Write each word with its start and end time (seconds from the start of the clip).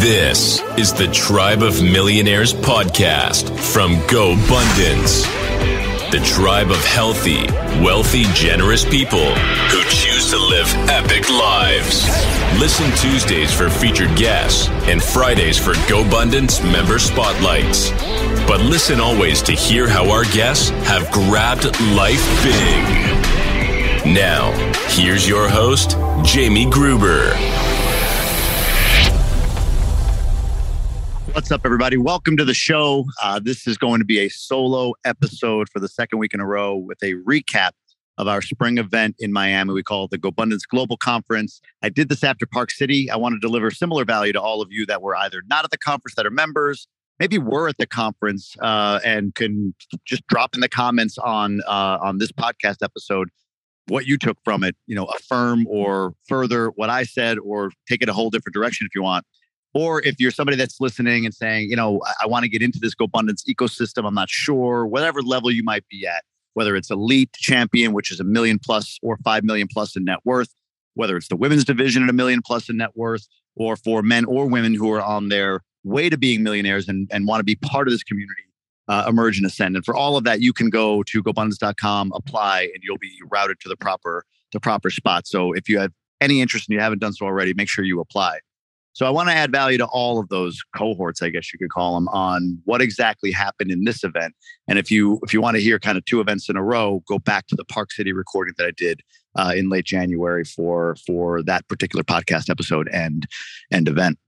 This 0.00 0.62
is 0.78 0.94
the 0.94 1.06
Tribe 1.08 1.62
of 1.62 1.82
Millionaires 1.82 2.54
podcast 2.54 3.50
from 3.58 3.92
Go 4.06 4.34
GoBundance. 4.36 5.22
The 6.10 6.20
tribe 6.24 6.70
of 6.70 6.82
healthy, 6.82 7.46
wealthy, 7.84 8.22
generous 8.32 8.86
people 8.86 9.34
who 9.34 9.82
choose 9.90 10.30
to 10.30 10.38
live 10.38 10.66
epic 10.88 11.28
lives. 11.28 12.06
Listen 12.58 12.90
Tuesdays 12.96 13.52
for 13.52 13.68
featured 13.68 14.16
guests 14.16 14.70
and 14.88 15.02
Fridays 15.02 15.58
for 15.58 15.74
Go 15.90 16.04
GoBundance 16.04 16.64
member 16.72 16.98
spotlights. 16.98 17.90
But 18.48 18.62
listen 18.62 18.98
always 18.98 19.42
to 19.42 19.52
hear 19.52 19.86
how 19.86 20.10
our 20.10 20.24
guests 20.24 20.70
have 20.88 21.10
grabbed 21.10 21.64
life 21.94 22.26
big. 22.42 24.14
Now, 24.14 24.52
here's 24.88 25.28
your 25.28 25.50
host, 25.50 25.98
Jamie 26.24 26.70
Gruber. 26.70 27.34
What's 31.34 31.50
up, 31.50 31.62
everybody? 31.64 31.96
Welcome 31.96 32.36
to 32.36 32.44
the 32.44 32.52
show. 32.52 33.06
Uh, 33.22 33.40
this 33.42 33.66
is 33.66 33.78
going 33.78 34.00
to 34.00 34.04
be 34.04 34.18
a 34.18 34.28
solo 34.28 34.92
episode 35.06 35.70
for 35.70 35.80
the 35.80 35.88
second 35.88 36.18
week 36.18 36.34
in 36.34 36.40
a 36.40 36.46
row 36.46 36.76
with 36.76 37.02
a 37.02 37.14
recap 37.14 37.70
of 38.18 38.28
our 38.28 38.42
spring 38.42 38.76
event 38.76 39.16
in 39.18 39.32
Miami. 39.32 39.72
We 39.72 39.82
call 39.82 40.04
it 40.04 40.10
the 40.10 40.18
GoBundance 40.18 40.68
Global 40.70 40.98
Conference. 40.98 41.62
I 41.80 41.88
did 41.88 42.10
this 42.10 42.22
after 42.22 42.44
Park 42.44 42.70
City. 42.70 43.10
I 43.10 43.16
want 43.16 43.32
to 43.32 43.38
deliver 43.38 43.70
similar 43.70 44.04
value 44.04 44.34
to 44.34 44.40
all 44.42 44.60
of 44.60 44.70
you 44.70 44.84
that 44.84 45.00
were 45.00 45.16
either 45.16 45.42
not 45.46 45.64
at 45.64 45.70
the 45.70 45.78
conference 45.78 46.16
that 46.16 46.26
are 46.26 46.30
members, 46.30 46.86
maybe 47.18 47.38
were 47.38 47.66
at 47.66 47.78
the 47.78 47.86
conference, 47.86 48.54
uh, 48.60 49.00
and 49.02 49.34
can 49.34 49.74
just 50.04 50.26
drop 50.26 50.54
in 50.54 50.60
the 50.60 50.68
comments 50.68 51.16
on 51.16 51.62
uh, 51.66 51.96
on 52.02 52.18
this 52.18 52.30
podcast 52.30 52.82
episode 52.82 53.30
what 53.88 54.04
you 54.06 54.18
took 54.18 54.36
from 54.44 54.62
it. 54.62 54.76
You 54.86 54.96
know, 54.96 55.06
affirm 55.06 55.66
or 55.66 56.12
further 56.28 56.68
what 56.76 56.90
I 56.90 57.04
said, 57.04 57.38
or 57.38 57.70
take 57.88 58.02
it 58.02 58.10
a 58.10 58.12
whole 58.12 58.28
different 58.28 58.52
direction 58.52 58.86
if 58.86 58.94
you 58.94 59.02
want. 59.02 59.24
Or 59.74 60.02
if 60.02 60.16
you're 60.18 60.30
somebody 60.30 60.56
that's 60.56 60.80
listening 60.80 61.24
and 61.24 61.34
saying, 61.34 61.70
you 61.70 61.76
know, 61.76 62.00
I, 62.04 62.24
I 62.24 62.26
want 62.26 62.44
to 62.44 62.48
get 62.48 62.62
into 62.62 62.78
this 62.78 62.94
GoBundance 62.94 63.44
ecosystem, 63.48 64.06
I'm 64.06 64.14
not 64.14 64.28
sure, 64.28 64.86
whatever 64.86 65.22
level 65.22 65.50
you 65.50 65.62
might 65.62 65.86
be 65.88 66.06
at, 66.06 66.24
whether 66.54 66.76
it's 66.76 66.90
elite 66.90 67.32
champion, 67.34 67.92
which 67.92 68.10
is 68.10 68.20
a 68.20 68.24
million 68.24 68.58
plus 68.58 68.98
or 69.02 69.16
five 69.24 69.44
million 69.44 69.68
plus 69.72 69.96
in 69.96 70.04
net 70.04 70.18
worth, 70.24 70.54
whether 70.94 71.16
it's 71.16 71.28
the 71.28 71.36
women's 71.36 71.64
division 71.64 72.02
at 72.02 72.10
a 72.10 72.12
million 72.12 72.42
plus 72.44 72.68
in 72.68 72.76
net 72.76 72.90
worth, 72.94 73.26
or 73.56 73.76
for 73.76 74.02
men 74.02 74.24
or 74.26 74.46
women 74.46 74.74
who 74.74 74.92
are 74.92 75.02
on 75.02 75.28
their 75.28 75.60
way 75.84 76.08
to 76.08 76.16
being 76.16 76.42
millionaires 76.42 76.88
and, 76.88 77.08
and 77.12 77.26
want 77.26 77.40
to 77.40 77.44
be 77.44 77.56
part 77.56 77.88
of 77.88 77.92
this 77.92 78.02
community, 78.02 78.42
uh, 78.88 79.06
emerge 79.08 79.38
and 79.38 79.46
ascend. 79.46 79.74
And 79.74 79.84
for 79.84 79.94
all 79.94 80.16
of 80.16 80.24
that, 80.24 80.40
you 80.40 80.52
can 80.52 80.70
go 80.70 81.02
to 81.04 81.22
gobundance.com, 81.22 82.12
apply, 82.14 82.62
and 82.74 82.82
you'll 82.82 82.98
be 82.98 83.12
routed 83.30 83.58
to 83.60 83.68
the 83.68 83.76
proper 83.76 84.24
the 84.52 84.60
proper 84.60 84.90
spot. 84.90 85.26
So 85.26 85.52
if 85.52 85.66
you 85.68 85.78
have 85.78 85.92
any 86.20 86.42
interest 86.42 86.68
and 86.68 86.74
you 86.74 86.80
haven't 86.80 86.98
done 86.98 87.14
so 87.14 87.24
already, 87.24 87.54
make 87.54 87.70
sure 87.70 87.84
you 87.84 88.00
apply. 88.00 88.40
So 88.94 89.06
I 89.06 89.10
want 89.10 89.28
to 89.28 89.34
add 89.34 89.50
value 89.50 89.78
to 89.78 89.86
all 89.86 90.18
of 90.18 90.28
those 90.28 90.62
cohorts, 90.76 91.22
I 91.22 91.30
guess 91.30 91.52
you 91.52 91.58
could 91.58 91.70
call 91.70 91.94
them, 91.94 92.08
on 92.08 92.60
what 92.64 92.82
exactly 92.82 93.32
happened 93.32 93.70
in 93.70 93.84
this 93.84 94.04
event. 94.04 94.34
And 94.68 94.78
if 94.78 94.90
you 94.90 95.18
if 95.22 95.32
you 95.32 95.40
want 95.40 95.56
to 95.56 95.62
hear 95.62 95.78
kind 95.78 95.96
of 95.96 96.04
two 96.04 96.20
events 96.20 96.48
in 96.48 96.56
a 96.56 96.62
row, 96.62 97.02
go 97.08 97.18
back 97.18 97.46
to 97.48 97.56
the 97.56 97.64
Park 97.64 97.92
City 97.92 98.12
recording 98.12 98.54
that 98.58 98.66
I 98.66 98.72
did 98.72 99.00
uh, 99.36 99.52
in 99.56 99.70
late 99.70 99.86
January 99.86 100.44
for 100.44 100.96
for 101.06 101.42
that 101.44 101.66
particular 101.68 102.02
podcast 102.04 102.50
episode 102.50 102.88
and 102.92 103.26
and 103.70 103.88
event. 103.88 104.18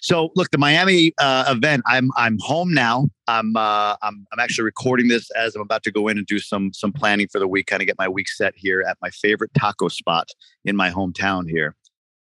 So 0.00 0.30
look, 0.34 0.50
the 0.50 0.58
Miami 0.58 1.12
uh, 1.18 1.44
event. 1.48 1.82
I'm 1.86 2.10
I'm 2.16 2.38
home 2.40 2.72
now. 2.72 3.08
I'm 3.28 3.56
uh, 3.56 3.96
I'm 4.02 4.26
I'm 4.32 4.38
actually 4.38 4.64
recording 4.64 5.08
this 5.08 5.30
as 5.32 5.54
I'm 5.54 5.62
about 5.62 5.82
to 5.84 5.92
go 5.92 6.08
in 6.08 6.18
and 6.18 6.26
do 6.26 6.38
some 6.38 6.72
some 6.72 6.92
planning 6.92 7.28
for 7.28 7.38
the 7.38 7.48
week, 7.48 7.66
kind 7.66 7.82
of 7.82 7.86
get 7.86 7.98
my 7.98 8.08
week 8.08 8.28
set 8.28 8.54
here 8.56 8.82
at 8.88 8.96
my 9.02 9.10
favorite 9.10 9.52
taco 9.54 9.88
spot 9.88 10.30
in 10.64 10.76
my 10.76 10.90
hometown 10.90 11.48
here. 11.48 11.76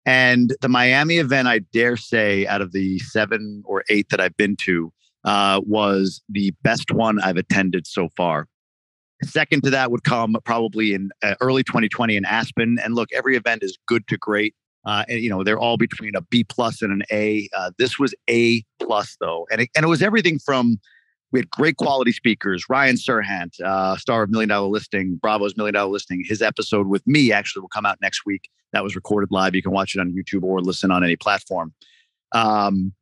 And 0.06 0.56
the 0.62 0.70
Miami 0.70 1.18
event, 1.18 1.48
I 1.48 1.60
dare 1.60 1.96
say, 1.96 2.46
out 2.48 2.62
of 2.62 2.74
the 2.74 3.00
seven 3.00 3.64
or 3.66 3.84
eight 3.90 4.10
that 4.10 4.20
I've 4.20 4.36
been 4.36 4.58
to, 4.64 4.92
uh, 5.24 5.62
was 5.66 6.22
the 6.28 6.54
best 6.64 6.92
one 6.92 7.22
I've 7.22 7.38
attended 7.38 7.88
so 7.88 8.10
far. 8.18 8.48
Second 9.24 9.64
to 9.64 9.70
that 9.70 9.90
would 9.90 10.04
come 10.04 10.36
probably 10.44 10.94
in 10.94 11.12
uh, 11.22 11.36
early 11.40 11.64
2020 11.64 12.18
in 12.18 12.26
Aspen. 12.26 12.78
And 12.84 12.96
look, 12.96 13.10
every 13.14 13.38
event 13.38 13.64
is 13.64 13.78
good 13.88 14.06
to 14.08 14.18
great. 14.18 14.54
Uh, 14.86 15.06
and 15.08 15.22
you 15.22 15.30
know 15.30 15.46
they're 15.46 15.60
all 15.60 15.78
between 15.78 16.14
a 16.14 16.22
B 16.22 16.44
plus 16.44 16.82
and 16.82 16.92
an 16.92 17.04
A. 17.10 17.48
Uh, 17.56 17.72
this 17.78 17.98
was 17.98 18.14
A 18.30 18.64
plus 18.82 19.16
though, 19.22 19.48
and 19.50 19.62
it, 19.62 19.70
and 19.76 19.86
it 19.86 19.88
was 19.88 20.02
everything 20.02 20.40
from 20.40 20.78
we 21.34 21.40
had 21.40 21.50
great 21.50 21.78
quality 21.78 22.12
speakers. 22.12 22.66
Ryan 22.70 22.96
Serhant, 22.96 23.60
uh, 23.60 23.98
star 23.98 24.24
of 24.24 24.30
Million 24.30 24.50
Dollar 24.50 24.68
Listing, 24.68 25.20
Bravo's 25.22 25.58
Million 25.58 25.74
Dollar 25.74 25.92
Listing. 25.92 26.24
His 26.26 26.42
episode 26.42 26.88
with 26.88 27.06
me 27.08 27.32
actually 27.34 27.62
will 27.62 27.70
come 27.70 27.88
out 27.88 27.98
next 28.02 28.22
week. 28.26 28.50
That 28.72 28.84
was 28.84 28.96
recorded 28.96 29.32
live. 29.32 29.56
You 29.56 29.64
can 29.64 29.72
watch 29.72 29.96
it 29.96 30.00
on 30.00 30.14
YouTube 30.14 30.44
or 30.44 30.62
listen 30.62 30.92
on 30.92 31.04
any 31.04 31.16
platform. 31.16 31.74
Um, 32.32 32.94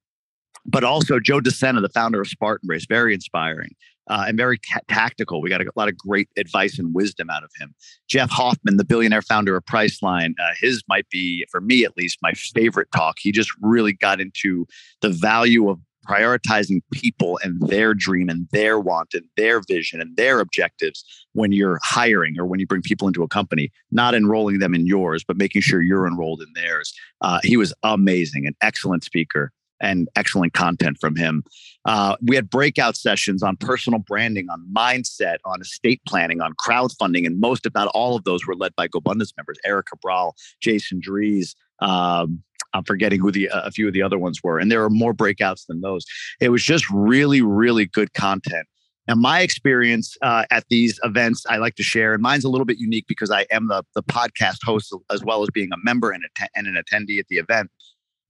but 0.66 0.84
also 0.84 1.20
Joe 1.20 1.40
DeSena, 1.40 1.82
the 1.82 1.90
founder 1.90 2.22
of 2.22 2.28
Spartan 2.28 2.68
Race, 2.70 2.86
very 2.88 3.14
inspiring 3.14 3.76
uh, 4.10 4.26
and 4.28 4.38
very 4.38 4.60
tactical. 4.88 5.42
We 5.42 5.50
got 5.50 5.62
a, 5.62 5.66
a, 5.66 5.76
lot 5.76 5.90
of 5.90 5.98
great 5.98 6.30
advice 6.38 6.80
and 6.80 6.94
wisdom 6.94 7.30
out 7.30 7.44
of 7.44 7.52
him. 7.60 7.74
Jeff 8.08 8.30
Hoffman, 8.30 8.78
the 8.78 8.86
billionaire 8.86 9.22
founder 9.22 9.56
of 9.56 9.66
Priceline, 9.66 10.34
uh, 10.40 10.52
his 10.60 10.84
might 10.88 11.10
be, 11.10 11.46
for 11.50 11.62
me 11.62 11.84
at 11.84 11.98
least, 11.98 12.20
my 12.22 12.32
favorite 12.34 12.90
talk. 12.96 13.18
He 13.20 13.32
just 13.32 13.52
really 13.62 13.94
got 13.94 14.22
into 14.22 14.66
the 15.02 15.10
value 15.10 15.70
of 15.70 15.80
prioritizing 16.08 16.82
people 16.92 17.40
and 17.44 17.62
their 17.68 17.94
dream 17.94 18.30
and 18.30 18.48
their 18.52 18.80
want 18.80 19.14
and 19.14 19.26
their 19.38 19.62
vision 19.68 20.02
and 20.02 20.16
their 20.18 20.40
objectives 20.40 21.04
when 21.34 21.52
you're 21.52 21.80
hiring 21.84 22.36
or 22.40 22.46
when 22.46 22.60
you 22.60 22.68
bring 22.68 22.82
people 22.82 23.08
into 23.08 23.24
a 23.24 23.28
company, 23.28 23.72
not 23.92 24.14
enrolling 24.14 24.60
them 24.60 24.74
in 24.74 24.86
yours, 24.86 25.24
but 25.24 25.38
making 25.38 25.62
sure 25.62 25.82
you're 25.82 26.08
enrolled 26.08 26.42
in 26.42 26.48
theirs. 26.54 26.94
Uh, 27.22 27.40
he 27.44 27.58
was 27.58 27.74
amazing, 27.84 28.48
an 28.48 28.56
excellent 28.62 29.04
speaker 29.04 29.52
and 29.82 30.08
excellent 30.16 30.54
content 30.54 30.98
from 31.02 31.16
him. 31.16 31.44
Uh, 31.86 32.16
we 32.22 32.36
had 32.36 32.50
breakout 32.50 32.96
sessions 32.96 33.42
on 33.42 33.58
personal 33.58 34.00
branding, 34.00 34.48
on 34.50 34.66
mindset, 34.74 35.38
on 35.44 35.60
estate 35.60 36.02
planning, 36.08 36.40
on 36.40 36.54
crowdfunding, 36.54 37.26
and 37.26 37.40
most, 37.40 37.66
if 37.66 37.74
not 37.74 37.88
all 37.94 38.16
of 38.16 38.24
those, 38.24 38.46
were 38.46 38.56
led 38.56 38.76
by 38.76 38.88
GoBundance 38.88 39.36
members: 39.36 39.58
Eric 39.66 39.88
Cabral, 39.88 40.36
Jason 40.62 41.00
Dries, 41.02 41.56
um, 41.80 42.44
I'm 42.74 42.84
forgetting 42.84 43.20
who 43.20 43.32
the 43.32 43.50
uh, 43.50 43.62
a 43.64 43.72
few 43.72 43.88
of 43.88 43.94
the 43.94 44.02
other 44.02 44.18
ones 44.18 44.40
were, 44.44 44.60
and 44.60 44.72
there 44.72 44.84
are 44.84 44.90
more 44.90 45.14
breakouts 45.14 45.66
than 45.68 45.82
those. 45.82 46.06
It 46.40 46.50
was 46.50 46.64
just 46.64 46.90
really, 46.90 47.42
really 47.42 47.86
good 47.86 48.14
content. 48.14 48.68
And 49.08 49.20
my 49.20 49.42
experience 49.42 50.16
uh, 50.22 50.46
at 50.52 50.64
these 50.70 51.00
events, 51.04 51.44
I 51.50 51.58
like 51.58 51.76
to 51.76 51.84
share, 51.84 52.14
and 52.14 52.22
mine's 52.22 52.44
a 52.44 52.50
little 52.50 52.66
bit 52.66 52.78
unique 52.78 53.06
because 53.08 53.32
I 53.32 53.46
am 53.52 53.68
the 53.68 53.84
the 53.96 54.04
podcast 54.04 54.58
host 54.64 54.96
as 55.12 55.24
well 55.24 55.44
as 55.44 55.50
being 55.54 55.70
a 55.74 55.78
member 55.84 56.12
and, 56.12 56.24
att- 56.40 56.50
and 56.56 56.68
an 56.68 56.76
attendee 56.76 57.20
at 57.20 57.28
the 57.28 57.38
event. 57.38 57.70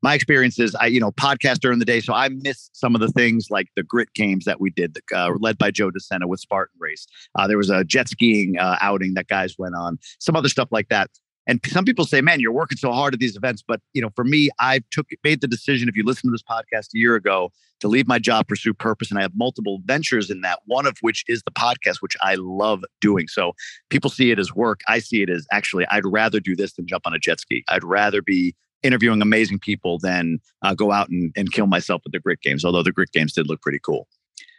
My 0.03 0.16
experience 0.16 0.57
is, 0.59 0.74
I 0.75 0.88
you 0.88 1.00
know 1.00 1.12
podcast 1.12 1.59
during 1.59 1.78
the 1.80 1.85
day, 1.85 2.00
so 2.00 2.13
I 2.13 2.30
miss 2.30 2.69
some 2.74 2.96
of 2.96 3.01
the 3.01 3.09
things 3.09 3.47
like 3.51 3.68
the 3.75 3.84
grit 3.84 4.13
games 4.16 4.46
that 4.46 4.59
we 4.59 4.72
did, 4.72 4.97
uh, 5.13 5.34
led 5.40 5.57
by 5.59 5.69
Joe 5.69 5.91
DeSena 5.91 6.25
with 6.25 6.40
Spartan 6.40 6.75
Race. 6.80 7.06
Uh, 7.38 7.47
there 7.47 7.57
was 7.57 7.69
a 7.69 7.84
jet 7.84 8.09
skiing 8.09 8.57
uh, 8.57 8.78
outing 8.81 9.13
that 9.13 9.28
guys 9.28 9.56
went 9.59 9.75
on, 9.75 10.00
some 10.19 10.35
other 10.35 10.50
stuff 10.50 10.69
like 10.72 10.90
that. 10.90 11.12
And 11.47 11.59
some 11.68 11.85
people 11.85 12.06
say, 12.06 12.22
man, 12.22 12.40
you're 12.40 12.52
working 12.52 12.78
so 12.78 12.91
hard 12.91 13.13
at 13.13 13.19
these 13.19 13.35
events. 13.35 13.63
But, 13.68 13.81
you 13.94 14.02
know, 14.02 14.09
for 14.16 14.24
me, 14.24 14.50
I 14.59 14.81
took 14.91 15.07
made 15.24 15.41
the 15.41 15.47
decision, 15.47 15.90
if 15.90 15.96
you 15.96 16.03
listen 16.03 16.29
to 16.29 16.31
this 16.31 16.44
podcast 16.44 16.94
a 16.94 17.00
year 17.00 17.16
ago, 17.16 17.52
to 17.79 17.88
leave 17.88 18.07
my 18.07 18.19
job, 18.19 18.47
pursue 18.47 18.74
purpose. 18.74 19.09
And 19.09 19.18
I 19.18 19.24
have 19.24 19.31
multiple 19.35 19.80
ventures 19.85 20.30
in 20.30 20.41
that, 20.41 20.59
one 20.66 20.85
of 20.85 20.97
which 21.01 21.24
is 21.28 21.41
the 21.44 21.51
podcast, 21.51 21.97
which 22.00 22.16
I 22.22 22.35
love 22.35 22.84
doing. 23.01 23.28
So 23.28 23.53
people 23.90 24.09
see 24.09 24.30
it 24.30 24.38
as 24.38 24.53
work. 24.53 24.81
I 24.88 25.00
see 25.00 25.24
it 25.24 25.30
as 25.30 25.47
actually, 25.51 25.85
I'd 25.90 26.06
rather 26.06 26.40
do 26.40 26.56
this 26.56 26.74
than 26.74 26.85
jump 26.85 27.07
on 27.07 27.13
a 27.13 27.19
jet 27.19 27.40
ski. 27.40 27.63
I'd 27.69 27.84
rather 27.84 28.22
be 28.22 28.56
interviewing 28.84 29.22
amazing 29.22 29.59
people 29.59 30.00
than 30.00 30.40
uh, 30.62 30.74
go 30.74 30.91
out 30.91 31.09
and, 31.09 31.31
and 31.35 31.51
kill 31.51 31.68
myself 31.68 32.01
with 32.03 32.13
the 32.13 32.19
grit 32.19 32.41
games, 32.41 32.63
although 32.63 32.84
the 32.84 32.91
grit 32.91 33.12
games 33.12 33.34
did 33.34 33.47
look 33.47 33.62
pretty 33.62 33.80
cool. 33.80 34.07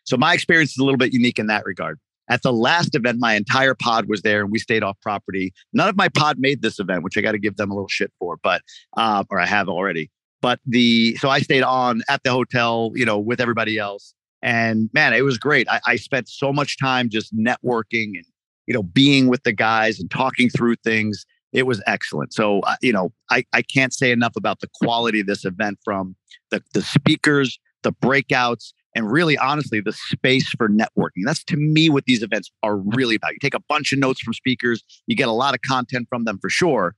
So 0.05 0.17
my 0.17 0.35
experience 0.35 0.73
is 0.73 0.79
a 0.79 0.85
little 0.85 0.99
bit 0.99 1.13
unique 1.13 1.39
in 1.39 1.47
that 1.47 1.65
regard. 1.65 1.99
At 2.33 2.41
the 2.41 2.53
last 2.53 2.95
event, 2.95 3.19
my 3.21 3.35
entire 3.35 3.75
pod 3.75 4.09
was 4.09 4.23
there 4.23 4.41
and 4.41 4.51
we 4.51 4.59
stayed 4.59 4.83
off 4.83 4.99
property. 5.03 5.53
None 5.75 5.87
of 5.87 5.97
my 5.97 6.09
pod 6.09 6.39
made 6.39 6.63
this 6.63 6.79
event, 6.79 7.05
which 7.05 7.19
I 7.19 7.21
got 7.21 7.33
to 7.33 7.39
give 7.39 7.57
them 7.57 7.71
a 7.71 7.75
little 7.75 7.91
shit 7.91 8.11
for, 8.19 8.39
but, 8.43 8.63
uh, 8.97 9.23
or 9.29 9.39
I 9.39 9.45
have 9.45 9.69
already. 9.69 10.11
But 10.41 10.59
the, 10.65 11.15
so 11.17 11.29
I 11.29 11.41
stayed 11.41 11.63
on 11.63 12.01
at 12.09 12.23
the 12.25 12.31
hotel, 12.31 12.91
you 12.95 13.05
know, 13.05 13.19
with 13.19 13.39
everybody 13.39 13.77
else. 13.77 14.15
And 14.41 14.89
man, 14.95 15.13
it 15.13 15.27
was 15.27 15.37
great. 15.37 15.69
I, 15.69 15.81
I 15.87 15.97
spent 15.97 16.27
so 16.27 16.55
much 16.55 16.79
time 16.79 17.11
just 17.11 17.37
networking 17.37 18.17
and, 18.17 18.25
you 18.67 18.73
know, 18.73 18.83
being 18.83 19.29
with 19.29 19.43
the 19.43 19.53
guys 19.53 20.01
and 20.01 20.11
talking 20.11 20.49
through 20.49 20.77
things. 20.77 21.27
It 21.53 21.67
was 21.67 21.83
excellent. 21.87 22.33
So, 22.33 22.61
uh, 22.61 22.77
you 22.81 22.95
know, 22.95 23.13
I, 23.31 23.45
I 23.53 23.61
can't 23.61 23.93
say 23.93 24.11
enough 24.11 24.37
about 24.37 24.61
the 24.61 24.71
quality 24.81 25.21
of 25.21 25.27
this 25.27 25.45
event 25.45 25.81
from 25.85 26.17
the, 26.51 26.63
the 26.73 26.81
speakers, 26.81 27.61
the 27.83 27.93
breakouts, 27.93 28.73
and 28.95 29.11
really 29.11 29.37
honestly 29.39 29.81
the 29.81 29.93
space 29.93 30.49
for 30.51 30.69
networking. 30.69 31.25
That's 31.25 31.45
to 31.45 31.57
me 31.57 31.89
what 31.89 32.05
these 32.05 32.23
events 32.23 32.51
are 32.63 32.77
really 32.77 33.17
about. 33.17 33.33
You 33.33 33.39
take 33.41 33.55
a 33.55 33.63
bunch 33.69 33.93
of 33.93 33.99
notes 33.99 34.21
from 34.21 34.35
speakers 34.35 34.83
you 35.07 35.17
get 35.17 35.29
a 35.29 35.33
lot 35.33 35.55
of 35.55 35.61
content 35.63 36.07
from 36.09 36.25
them 36.25 36.39
for 36.39 36.51
sure. 36.51 36.95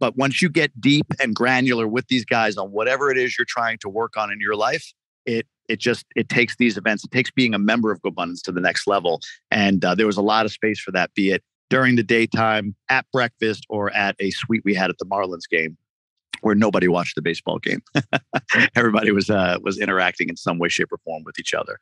But 0.00 0.16
once 0.16 0.40
you 0.40 0.48
get 0.48 0.80
deep 0.80 1.06
and 1.20 1.34
granular 1.34 1.88
with 1.88 2.06
these 2.08 2.24
guys 2.24 2.56
on 2.56 2.70
whatever 2.70 3.10
it 3.10 3.18
is 3.18 3.36
you're 3.38 3.46
trying 3.48 3.78
to 3.78 3.88
work 3.88 4.16
on 4.16 4.30
in 4.30 4.40
your 4.40 4.56
life 4.56 4.92
it 5.26 5.46
it 5.68 5.78
just 5.78 6.06
it 6.16 6.28
takes 6.28 6.56
these 6.56 6.76
events 6.76 7.04
it 7.04 7.10
takes 7.10 7.30
being 7.30 7.54
a 7.54 7.58
member 7.58 7.92
of 7.92 8.00
GoBundance 8.02 8.42
to 8.42 8.52
the 8.52 8.60
next 8.60 8.86
level. 8.86 9.20
And 9.50 9.84
uh, 9.84 9.94
there 9.94 10.06
was 10.06 10.16
a 10.16 10.22
lot 10.22 10.46
of 10.46 10.52
space 10.52 10.80
for 10.80 10.92
that 10.92 11.12
be 11.14 11.30
it 11.30 11.42
during 11.70 11.96
the 11.96 12.02
daytime 12.02 12.74
at 12.88 13.04
breakfast 13.12 13.66
or 13.68 13.90
at 13.94 14.16
a 14.20 14.30
suite 14.30 14.62
we 14.64 14.74
had 14.74 14.90
at 14.90 14.98
the 14.98 15.04
marlins 15.04 15.48
game 15.50 15.76
where 16.40 16.54
nobody 16.54 16.88
watched 16.88 17.14
the 17.14 17.22
baseball 17.22 17.58
game. 17.58 17.82
Everybody 18.76 19.10
was 19.12 19.30
uh, 19.30 19.58
was 19.62 19.78
interacting 19.78 20.28
in 20.28 20.36
some 20.36 20.58
way, 20.58 20.68
shape, 20.68 20.92
or 20.92 20.98
form 20.98 21.22
with 21.24 21.38
each 21.38 21.54
other. 21.54 21.78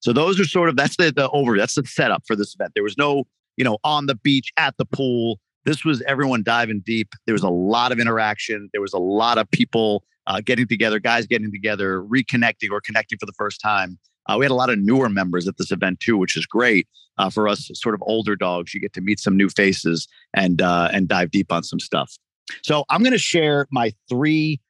So 0.00 0.12
those 0.12 0.40
are 0.40 0.44
sort 0.44 0.68
of 0.68 0.76
that's 0.76 0.96
the 0.96 1.12
the 1.12 1.28
over 1.30 1.56
that's 1.56 1.74
the 1.74 1.84
setup 1.84 2.22
for 2.26 2.36
this 2.36 2.54
event. 2.54 2.72
There 2.74 2.82
was 2.82 2.96
no 2.96 3.24
you 3.56 3.64
know 3.64 3.78
on 3.84 4.06
the 4.06 4.14
beach 4.14 4.52
at 4.56 4.76
the 4.78 4.84
pool. 4.84 5.38
This 5.64 5.84
was 5.84 6.00
everyone 6.02 6.42
diving 6.42 6.82
deep. 6.84 7.08
There 7.26 7.34
was 7.34 7.42
a 7.42 7.50
lot 7.50 7.92
of 7.92 8.00
interaction. 8.00 8.70
There 8.72 8.80
was 8.80 8.94
a 8.94 8.98
lot 8.98 9.36
of 9.36 9.50
people 9.50 10.04
uh, 10.26 10.40
getting 10.40 10.66
together, 10.66 10.98
guys 10.98 11.26
getting 11.26 11.52
together, 11.52 12.02
reconnecting 12.02 12.70
or 12.70 12.80
connecting 12.80 13.18
for 13.18 13.26
the 13.26 13.32
first 13.32 13.60
time. 13.60 13.98
Uh, 14.26 14.36
we 14.38 14.44
had 14.44 14.50
a 14.50 14.54
lot 14.54 14.70
of 14.70 14.78
newer 14.78 15.08
members 15.08 15.48
at 15.48 15.56
this 15.58 15.70
event 15.70 16.00
too, 16.00 16.16
which 16.16 16.36
is 16.36 16.46
great 16.46 16.86
uh, 17.18 17.28
for 17.28 17.48
us, 17.48 17.70
sort 17.74 17.94
of 17.94 18.02
older 18.06 18.36
dogs. 18.36 18.72
You 18.72 18.80
get 18.80 18.92
to 18.94 19.00
meet 19.00 19.18
some 19.18 19.36
new 19.36 19.48
faces 19.48 20.08
and 20.34 20.62
uh, 20.62 20.88
and 20.92 21.08
dive 21.08 21.30
deep 21.30 21.52
on 21.52 21.62
some 21.62 21.80
stuff. 21.80 22.16
So 22.62 22.84
I'm 22.88 23.02
going 23.02 23.12
to 23.12 23.18
share 23.18 23.66
my 23.70 23.92
three 24.08 24.60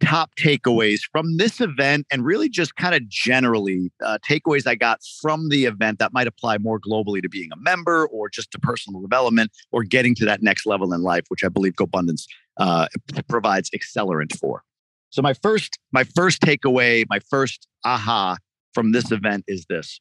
top 0.00 0.30
takeaways 0.36 1.00
from 1.10 1.38
this 1.38 1.60
event 1.60 2.06
and 2.10 2.24
really 2.24 2.48
just 2.48 2.76
kind 2.76 2.94
of 2.94 3.08
generally 3.08 3.90
uh, 4.04 4.18
takeaways 4.28 4.66
I 4.66 4.74
got 4.74 5.00
from 5.22 5.48
the 5.48 5.64
event 5.64 5.98
that 6.00 6.12
might 6.12 6.26
apply 6.26 6.58
more 6.58 6.78
globally 6.78 7.22
to 7.22 7.28
being 7.28 7.48
a 7.52 7.56
member 7.56 8.06
or 8.08 8.28
just 8.28 8.50
to 8.52 8.58
personal 8.58 9.00
development 9.00 9.50
or 9.72 9.84
getting 9.84 10.14
to 10.16 10.24
that 10.26 10.42
next 10.42 10.66
level 10.66 10.92
in 10.92 11.02
life, 11.02 11.24
which 11.28 11.44
I 11.44 11.48
believe 11.48 11.74
GoBundance 11.74 12.26
uh, 12.58 12.88
provides 13.28 13.70
accelerant 13.70 14.36
for. 14.36 14.62
So 15.10 15.22
my 15.22 15.34
first, 15.34 15.78
my 15.92 16.04
first 16.04 16.42
takeaway, 16.42 17.04
my 17.08 17.20
first 17.30 17.66
aha 17.84 18.36
from 18.74 18.92
this 18.92 19.10
event 19.10 19.44
is 19.46 19.64
this: 19.70 19.98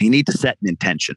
you 0.00 0.10
need 0.10 0.26
to 0.26 0.32
set 0.32 0.56
an 0.60 0.68
intention 0.68 1.14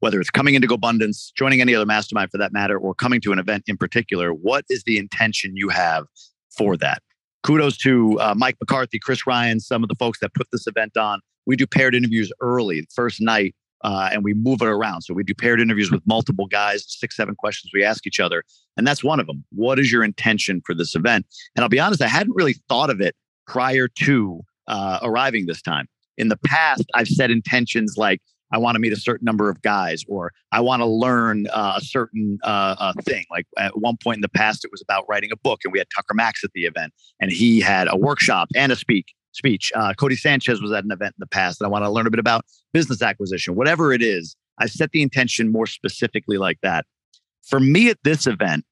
whether 0.00 0.20
it's 0.20 0.30
coming 0.30 0.54
into 0.54 0.68
GoBundance, 0.68 1.32
joining 1.36 1.60
any 1.60 1.74
other 1.74 1.86
mastermind 1.86 2.30
for 2.30 2.38
that 2.38 2.52
matter, 2.52 2.78
or 2.78 2.94
coming 2.94 3.20
to 3.22 3.32
an 3.32 3.38
event 3.38 3.64
in 3.66 3.76
particular, 3.76 4.30
what 4.30 4.64
is 4.68 4.84
the 4.84 4.98
intention 4.98 5.56
you 5.56 5.68
have 5.68 6.04
for 6.56 6.76
that? 6.76 7.02
Kudos 7.42 7.76
to 7.78 8.18
uh, 8.20 8.34
Mike 8.36 8.56
McCarthy, 8.60 8.98
Chris 8.98 9.26
Ryan, 9.26 9.60
some 9.60 9.82
of 9.82 9.88
the 9.88 9.94
folks 9.94 10.18
that 10.20 10.34
put 10.34 10.48
this 10.52 10.66
event 10.66 10.96
on. 10.96 11.20
We 11.46 11.56
do 11.56 11.66
paired 11.66 11.94
interviews 11.94 12.32
early, 12.40 12.86
first 12.92 13.20
night, 13.20 13.54
uh, 13.84 14.10
and 14.12 14.24
we 14.24 14.34
move 14.34 14.62
it 14.62 14.68
around. 14.68 15.02
So 15.02 15.14
we 15.14 15.22
do 15.22 15.32
paired 15.32 15.60
interviews 15.60 15.90
with 15.90 16.02
multiple 16.06 16.46
guys, 16.46 16.84
six, 16.88 17.16
seven 17.16 17.36
questions 17.36 17.70
we 17.72 17.84
ask 17.84 18.06
each 18.06 18.18
other. 18.18 18.42
And 18.76 18.86
that's 18.86 19.04
one 19.04 19.20
of 19.20 19.26
them. 19.26 19.44
What 19.50 19.78
is 19.78 19.92
your 19.92 20.02
intention 20.02 20.60
for 20.66 20.74
this 20.74 20.94
event? 20.96 21.24
And 21.54 21.62
I'll 21.62 21.68
be 21.68 21.78
honest, 21.78 22.02
I 22.02 22.08
hadn't 22.08 22.34
really 22.34 22.56
thought 22.68 22.90
of 22.90 23.00
it 23.00 23.14
prior 23.46 23.86
to 23.86 24.40
uh, 24.66 24.98
arriving 25.02 25.46
this 25.46 25.62
time. 25.62 25.86
In 26.18 26.28
the 26.28 26.38
past, 26.46 26.84
I've 26.94 27.06
set 27.06 27.30
intentions 27.30 27.94
like, 27.96 28.20
I 28.52 28.58
want 28.58 28.76
to 28.76 28.78
meet 28.78 28.92
a 28.92 28.96
certain 28.96 29.24
number 29.24 29.50
of 29.50 29.60
guys, 29.62 30.04
or 30.08 30.32
I 30.52 30.60
want 30.60 30.80
to 30.80 30.86
learn 30.86 31.46
uh, 31.48 31.74
a 31.76 31.80
certain 31.80 32.38
uh, 32.44 32.76
uh, 32.78 32.92
thing. 33.02 33.24
Like 33.30 33.46
at 33.58 33.78
one 33.80 33.96
point 34.02 34.16
in 34.16 34.20
the 34.20 34.28
past, 34.28 34.64
it 34.64 34.70
was 34.70 34.80
about 34.80 35.04
writing 35.08 35.30
a 35.32 35.36
book, 35.36 35.60
and 35.64 35.72
we 35.72 35.78
had 35.78 35.88
Tucker 35.94 36.14
Max 36.14 36.44
at 36.44 36.52
the 36.54 36.62
event, 36.62 36.92
and 37.20 37.30
he 37.30 37.60
had 37.60 37.88
a 37.90 37.96
workshop 37.96 38.48
and 38.54 38.70
a 38.70 38.76
speak 38.76 39.06
speech. 39.32 39.72
Uh, 39.74 39.92
Codie 39.98 40.16
Sanchez 40.16 40.62
was 40.62 40.72
at 40.72 40.84
an 40.84 40.92
event 40.92 41.14
in 41.16 41.20
the 41.20 41.26
past, 41.26 41.60
and 41.60 41.66
I 41.66 41.70
want 41.70 41.84
to 41.84 41.90
learn 41.90 42.06
a 42.06 42.10
bit 42.10 42.20
about 42.20 42.44
business 42.72 43.02
acquisition. 43.02 43.54
Whatever 43.54 43.92
it 43.92 44.02
is, 44.02 44.36
I 44.58 44.66
set 44.66 44.92
the 44.92 45.02
intention 45.02 45.52
more 45.52 45.66
specifically 45.66 46.38
like 46.38 46.58
that. 46.62 46.86
For 47.42 47.60
me 47.60 47.90
at 47.90 47.98
this 48.02 48.26
event, 48.26 48.64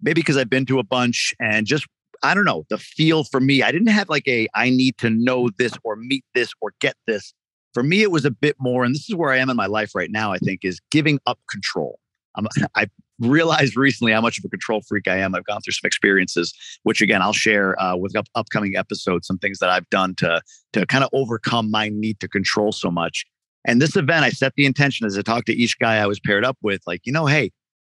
maybe 0.00 0.20
because 0.20 0.36
I've 0.36 0.50
been 0.50 0.66
to 0.66 0.78
a 0.78 0.84
bunch 0.84 1.34
and 1.40 1.66
just 1.66 1.86
I 2.22 2.34
don't 2.34 2.44
know 2.44 2.64
the 2.70 2.78
feel 2.78 3.24
for 3.24 3.40
me. 3.40 3.62
I 3.62 3.72
didn't 3.72 3.88
have 3.88 4.08
like 4.08 4.26
a 4.26 4.48
I 4.54 4.70
need 4.70 4.96
to 4.98 5.10
know 5.10 5.50
this 5.58 5.72
or 5.84 5.96
meet 5.96 6.24
this 6.34 6.52
or 6.60 6.72
get 6.80 6.94
this 7.06 7.34
for 7.76 7.82
me, 7.82 8.00
it 8.00 8.10
was 8.10 8.24
a 8.24 8.30
bit 8.30 8.56
more, 8.58 8.84
and 8.84 8.94
this 8.94 9.06
is 9.06 9.14
where 9.14 9.30
I 9.30 9.36
am 9.36 9.50
in 9.50 9.56
my 9.56 9.66
life 9.66 9.94
right 9.94 10.10
now, 10.10 10.32
I 10.32 10.38
think, 10.38 10.60
is 10.64 10.80
giving 10.90 11.18
up 11.26 11.38
control. 11.50 12.00
I'm, 12.34 12.46
I 12.74 12.86
realized 13.18 13.76
recently 13.76 14.12
how 14.12 14.22
much 14.22 14.38
of 14.38 14.46
a 14.46 14.48
control 14.48 14.80
freak 14.80 15.06
I 15.08 15.18
am. 15.18 15.34
I've 15.34 15.44
gone 15.44 15.60
through 15.60 15.74
some 15.74 15.86
experiences, 15.86 16.54
which 16.84 17.02
again, 17.02 17.20
I'll 17.20 17.34
share 17.34 17.78
uh, 17.78 17.94
with 17.94 18.16
up- 18.16 18.28
upcoming 18.34 18.76
episodes, 18.76 19.26
some 19.26 19.36
things 19.36 19.58
that 19.58 19.68
I've 19.68 19.86
done 19.90 20.14
to, 20.14 20.40
to 20.72 20.86
kind 20.86 21.04
of 21.04 21.10
overcome 21.12 21.70
my 21.70 21.90
need 21.90 22.18
to 22.20 22.28
control 22.28 22.72
so 22.72 22.90
much. 22.90 23.26
And 23.66 23.82
this 23.82 23.94
event, 23.94 24.24
I 24.24 24.30
set 24.30 24.54
the 24.56 24.64
intention 24.64 25.06
as 25.06 25.18
I 25.18 25.20
talked 25.20 25.44
to 25.48 25.54
each 25.54 25.78
guy 25.78 25.96
I 25.96 26.06
was 26.06 26.18
paired 26.18 26.46
up 26.46 26.56
with, 26.62 26.80
like, 26.86 27.02
you 27.04 27.12
know, 27.12 27.26
hey, 27.26 27.50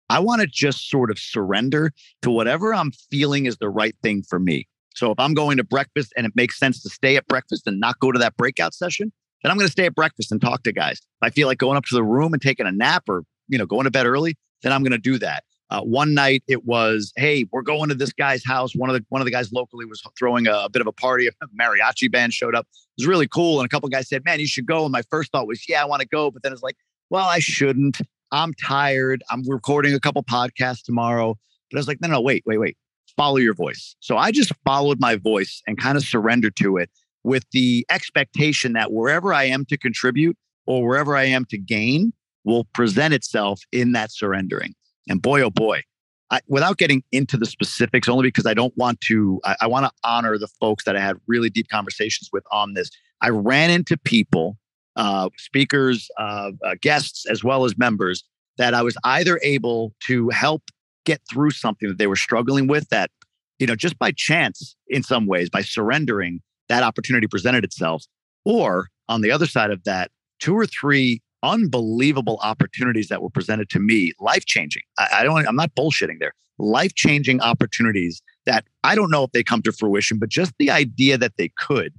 I 0.09 0.19
want 0.21 0.39
to 0.39 0.47
just 0.47 0.89
sort 0.89 1.11
of 1.11 1.19
surrender 1.19 1.91
to 2.21 2.31
whatever 2.31 2.73
I'm 2.73 2.91
feeling 3.11 3.47
is 3.47 3.57
the 3.57 3.69
right 3.69 3.97
thing 4.01 4.23
for 4.23 4.39
me. 4.39 4.65
So 4.95 5.11
if 5.11 5.19
I'm 5.19 5.33
going 5.33 5.57
to 5.57 5.65
breakfast 5.65 6.13
and 6.15 6.25
it 6.25 6.31
makes 6.35 6.57
sense 6.57 6.81
to 6.83 6.89
stay 6.89 7.17
at 7.17 7.27
breakfast 7.27 7.67
and 7.67 7.81
not 7.81 7.99
go 7.99 8.13
to 8.13 8.19
that 8.19 8.37
breakout 8.37 8.73
session, 8.73 9.11
then 9.43 9.51
I'm 9.51 9.57
going 9.57 9.67
to 9.67 9.71
stay 9.71 9.85
at 9.85 9.93
breakfast 9.93 10.31
and 10.31 10.41
talk 10.41 10.63
to 10.63 10.71
guys. 10.71 10.97
If 10.97 11.03
I 11.21 11.29
feel 11.29 11.47
like 11.47 11.57
going 11.57 11.77
up 11.77 11.85
to 11.85 11.95
the 11.95 12.03
room 12.03 12.33
and 12.33 12.41
taking 12.41 12.65
a 12.65 12.71
nap 12.71 13.03
or, 13.07 13.23
you 13.47 13.57
know, 13.57 13.65
going 13.65 13.83
to 13.83 13.91
bed 13.91 14.05
early, 14.05 14.35
then 14.63 14.71
I'm 14.71 14.81
going 14.81 14.91
to 14.91 14.97
do 14.97 15.19
that. 15.19 15.43
Uh, 15.69 15.81
one 15.81 16.13
night 16.13 16.43
it 16.47 16.65
was, 16.65 17.11
hey, 17.15 17.45
we're 17.51 17.61
going 17.61 17.89
to 17.89 17.95
this 17.95 18.13
guy's 18.13 18.45
house. 18.45 18.75
One 18.75 18.89
of 18.89 18.95
the 18.95 19.03
one 19.09 19.21
of 19.21 19.25
the 19.25 19.31
guys 19.31 19.51
locally 19.51 19.85
was 19.85 20.03
throwing 20.17 20.47
a, 20.47 20.53
a 20.53 20.69
bit 20.69 20.81
of 20.81 20.87
a 20.87 20.91
party. 20.91 21.27
A 21.27 21.31
mariachi 21.59 22.11
band 22.11 22.33
showed 22.33 22.55
up. 22.55 22.67
It 22.97 23.01
was 23.01 23.07
really 23.07 23.27
cool. 23.27 23.59
And 23.59 23.65
a 23.65 23.69
couple 23.69 23.89
guys 23.89 24.07
said, 24.07 24.23
"Man, 24.23 24.39
you 24.39 24.47
should 24.47 24.67
go." 24.67 24.83
And 24.83 24.91
my 24.91 25.01
first 25.09 25.31
thought 25.31 25.47
was, 25.47 25.67
"Yeah, 25.67 25.81
I 25.81 25.85
want 25.85 26.01
to 26.01 26.07
go," 26.07 26.29
but 26.29 26.43
then 26.43 26.53
it's 26.53 26.61
like, 26.61 26.77
"Well, 27.09 27.25
I 27.25 27.39
shouldn't. 27.39 28.01
I'm 28.31 28.53
tired. 28.53 29.23
I'm 29.31 29.43
recording 29.49 29.95
a 29.95 29.99
couple 29.99 30.21
podcasts 30.21 30.83
tomorrow." 30.83 31.35
But 31.71 31.77
I 31.77 31.79
was 31.79 31.87
like, 31.87 32.01
"No, 32.01 32.07
no, 32.07 32.21
wait, 32.21 32.43
wait, 32.45 32.59
wait. 32.59 32.77
Follow 33.17 33.37
your 33.37 33.55
voice." 33.55 33.95
So 33.99 34.15
I 34.15 34.31
just 34.31 34.51
followed 34.63 34.99
my 34.99 35.15
voice 35.15 35.63
and 35.65 35.75
kind 35.79 35.97
of 35.97 36.03
surrendered 36.03 36.55
to 36.57 36.77
it 36.77 36.91
with 37.23 37.45
the 37.51 37.85
expectation 37.89 38.73
that 38.73 38.91
wherever 38.91 39.33
I 39.33 39.45
am 39.45 39.65
to 39.65 39.77
contribute 39.77 40.37
or 40.65 40.85
wherever 40.85 41.15
I 41.15 41.23
am 41.23 41.45
to 41.45 41.57
gain 41.57 42.13
will 42.43 42.65
present 42.73 43.13
itself 43.13 43.61
in 43.71 43.93
that 43.93 44.11
surrendering. 44.11 44.73
And 45.07 45.21
boy, 45.21 45.41
oh 45.41 45.49
boy, 45.49 45.83
I, 46.31 46.39
without 46.47 46.77
getting 46.77 47.03
into 47.11 47.37
the 47.37 47.45
specifics, 47.45 48.09
only 48.09 48.23
because 48.23 48.45
I 48.45 48.53
don't 48.53 48.75
want 48.77 48.99
to, 49.01 49.39
I, 49.45 49.55
I 49.61 49.67
want 49.67 49.85
to 49.85 49.91
honor 50.03 50.37
the 50.37 50.47
folks 50.59 50.83
that 50.85 50.95
I 50.95 50.99
had 50.99 51.17
really 51.27 51.49
deep 51.49 51.67
conversations 51.69 52.29
with 52.33 52.43
on 52.51 52.73
this. 52.73 52.89
I 53.21 53.29
ran 53.29 53.69
into 53.69 53.97
people, 53.97 54.57
uh, 54.95 55.29
speakers, 55.37 56.09
uh, 56.19 56.51
uh, 56.65 56.75
guests, 56.81 57.25
as 57.29 57.43
well 57.43 57.65
as 57.65 57.77
members 57.77 58.23
that 58.57 58.73
I 58.73 58.81
was 58.81 58.97
either 59.03 59.39
able 59.43 59.93
to 60.07 60.29
help 60.29 60.63
get 61.05 61.21
through 61.29 61.51
something 61.51 61.87
that 61.87 61.97
they 61.97 62.07
were 62.07 62.15
struggling 62.15 62.67
with 62.67 62.89
that, 62.89 63.11
you 63.59 63.67
know, 63.67 63.75
just 63.75 63.97
by 63.97 64.11
chance 64.11 64.75
in 64.87 65.03
some 65.03 65.25
ways, 65.25 65.49
by 65.49 65.61
surrendering, 65.61 66.41
that 66.69 66.83
opportunity 66.83 67.27
presented 67.27 67.63
itself. 67.63 68.05
Or 68.45 68.89
on 69.09 69.21
the 69.21 69.31
other 69.31 69.45
side 69.45 69.71
of 69.71 69.83
that, 69.83 70.11
two 70.39 70.53
or 70.53 70.65
three 70.65 71.21
unbelievable 71.43 72.39
opportunities 72.41 73.09
that 73.09 73.21
were 73.21 73.29
presented 73.29 73.69
to 73.69 73.79
me, 73.79 74.13
life 74.19 74.45
changing. 74.45 74.81
I, 74.97 75.07
I, 75.11 75.23
don't, 75.23 75.47
I'm 75.47 75.55
not 75.55 75.75
bullshitting 75.75 76.19
there. 76.19 76.33
Life 76.57 76.95
changing 76.95 77.41
opportunities 77.41 78.21
that 78.45 78.65
I 78.83 78.95
don't 78.95 79.11
know 79.11 79.23
if 79.23 79.31
they 79.31 79.43
come 79.43 79.61
to 79.63 79.71
fruition, 79.71 80.17
but 80.19 80.29
just 80.29 80.53
the 80.57 80.71
idea 80.71 81.17
that 81.17 81.33
they 81.37 81.51
could, 81.57 81.93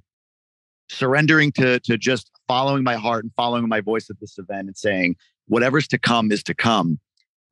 surrendering 0.89 1.53
to, 1.53 1.81
to 1.81 1.99
just 1.99 2.31
following 2.49 2.85
my 2.85 2.97
heart 2.97 3.25
and 3.25 3.33
following 3.35 3.69
my 3.69 3.81
voice 3.81 4.09
at 4.11 4.21
this 4.21 4.39
event 4.39 4.69
and 4.69 4.77
saying, 4.77 5.17
whatever's 5.47 5.89
to 5.89 5.99
come 5.99 6.33
is 6.33 6.43
to 6.45 6.55
come. 6.55 6.99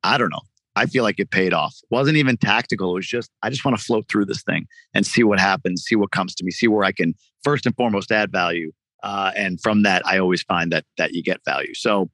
I 0.03 0.17
don't 0.17 0.29
know. 0.29 0.41
I 0.75 0.85
feel 0.85 1.03
like 1.03 1.19
it 1.19 1.29
paid 1.29 1.53
off. 1.53 1.75
It 1.83 1.93
wasn't 1.93 2.17
even 2.17 2.37
tactical. 2.37 2.91
It 2.91 2.95
was 2.95 3.07
just, 3.07 3.29
I 3.43 3.49
just 3.49 3.63
want 3.63 3.77
to 3.77 3.83
float 3.83 4.07
through 4.09 4.25
this 4.25 4.43
thing 4.43 4.67
and 4.93 5.05
see 5.05 5.23
what 5.23 5.39
happens, 5.39 5.83
see 5.83 5.95
what 5.95 6.11
comes 6.11 6.33
to 6.35 6.43
me, 6.43 6.51
see 6.51 6.67
where 6.67 6.83
I 6.83 6.91
can 6.91 7.13
first 7.43 7.65
and 7.65 7.75
foremost 7.75 8.11
add 8.11 8.31
value. 8.31 8.71
Uh, 9.03 9.31
and 9.35 9.59
from 9.61 9.83
that, 9.83 10.01
I 10.05 10.17
always 10.17 10.41
find 10.43 10.71
that 10.71 10.85
that 10.97 11.13
you 11.13 11.21
get 11.21 11.41
value. 11.45 11.73
So 11.73 12.09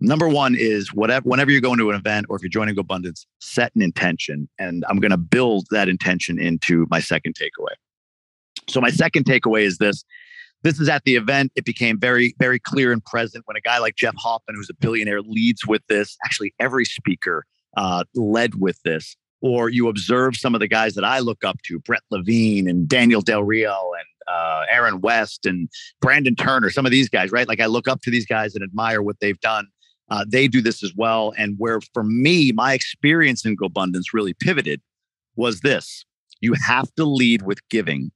number 0.00 0.28
one 0.28 0.54
is 0.54 0.92
whatever 0.92 1.28
whenever 1.28 1.50
you're 1.50 1.62
going 1.62 1.78
to 1.78 1.90
an 1.90 1.96
event 1.96 2.26
or 2.28 2.36
if 2.36 2.42
you're 2.42 2.50
joining 2.50 2.78
abundance, 2.78 3.26
set 3.40 3.74
an 3.74 3.82
intention. 3.82 4.48
And 4.58 4.84
I'm 4.88 5.00
going 5.00 5.10
to 5.10 5.16
build 5.16 5.66
that 5.70 5.88
intention 5.88 6.38
into 6.38 6.86
my 6.90 7.00
second 7.00 7.34
takeaway. 7.34 7.74
So 8.68 8.80
my 8.80 8.90
second 8.90 9.24
takeaway 9.24 9.62
is 9.62 9.78
this. 9.78 10.04
This 10.62 10.80
is 10.80 10.88
at 10.88 11.04
the 11.04 11.16
event. 11.16 11.52
It 11.54 11.64
became 11.64 11.98
very, 11.98 12.34
very 12.38 12.58
clear 12.58 12.92
and 12.92 13.04
present 13.04 13.44
when 13.46 13.56
a 13.56 13.60
guy 13.60 13.78
like 13.78 13.94
Jeff 13.96 14.16
Hoffman, 14.16 14.56
who's 14.56 14.70
a 14.70 14.74
billionaire, 14.74 15.22
leads 15.22 15.66
with 15.66 15.82
this. 15.88 16.16
Actually, 16.24 16.54
every 16.58 16.84
speaker 16.84 17.46
uh, 17.76 18.04
led 18.14 18.56
with 18.56 18.80
this, 18.82 19.16
or 19.40 19.68
you 19.68 19.88
observe 19.88 20.36
some 20.36 20.54
of 20.54 20.60
the 20.60 20.68
guys 20.68 20.94
that 20.94 21.04
I 21.04 21.20
look 21.20 21.44
up 21.44 21.60
to, 21.66 21.78
Brett 21.80 22.02
Levine 22.10 22.68
and 22.68 22.88
Daniel 22.88 23.20
Del 23.20 23.44
Rio 23.44 23.92
and 23.98 24.06
uh, 24.28 24.64
Aaron 24.70 25.00
West 25.00 25.46
and 25.46 25.68
Brandon 26.00 26.34
Turner, 26.34 26.70
some 26.70 26.86
of 26.86 26.92
these 26.92 27.08
guys, 27.08 27.30
right? 27.30 27.46
Like 27.46 27.60
I 27.60 27.66
look 27.66 27.88
up 27.88 28.00
to 28.02 28.10
these 28.10 28.26
guys 28.26 28.54
and 28.54 28.64
admire 28.64 29.02
what 29.02 29.20
they've 29.20 29.40
done. 29.40 29.68
Uh, 30.08 30.24
they 30.26 30.48
do 30.48 30.60
this 30.60 30.82
as 30.82 30.92
well. 30.94 31.32
And 31.36 31.56
where 31.58 31.80
for 31.92 32.04
me, 32.04 32.52
my 32.52 32.72
experience 32.72 33.44
in 33.44 33.56
GoBundance 33.56 34.12
really 34.12 34.34
pivoted 34.34 34.80
was 35.36 35.60
this 35.60 36.04
you 36.40 36.54
have 36.66 36.92
to 36.94 37.04
lead 37.04 37.42
with 37.42 37.66
giving 37.70 38.10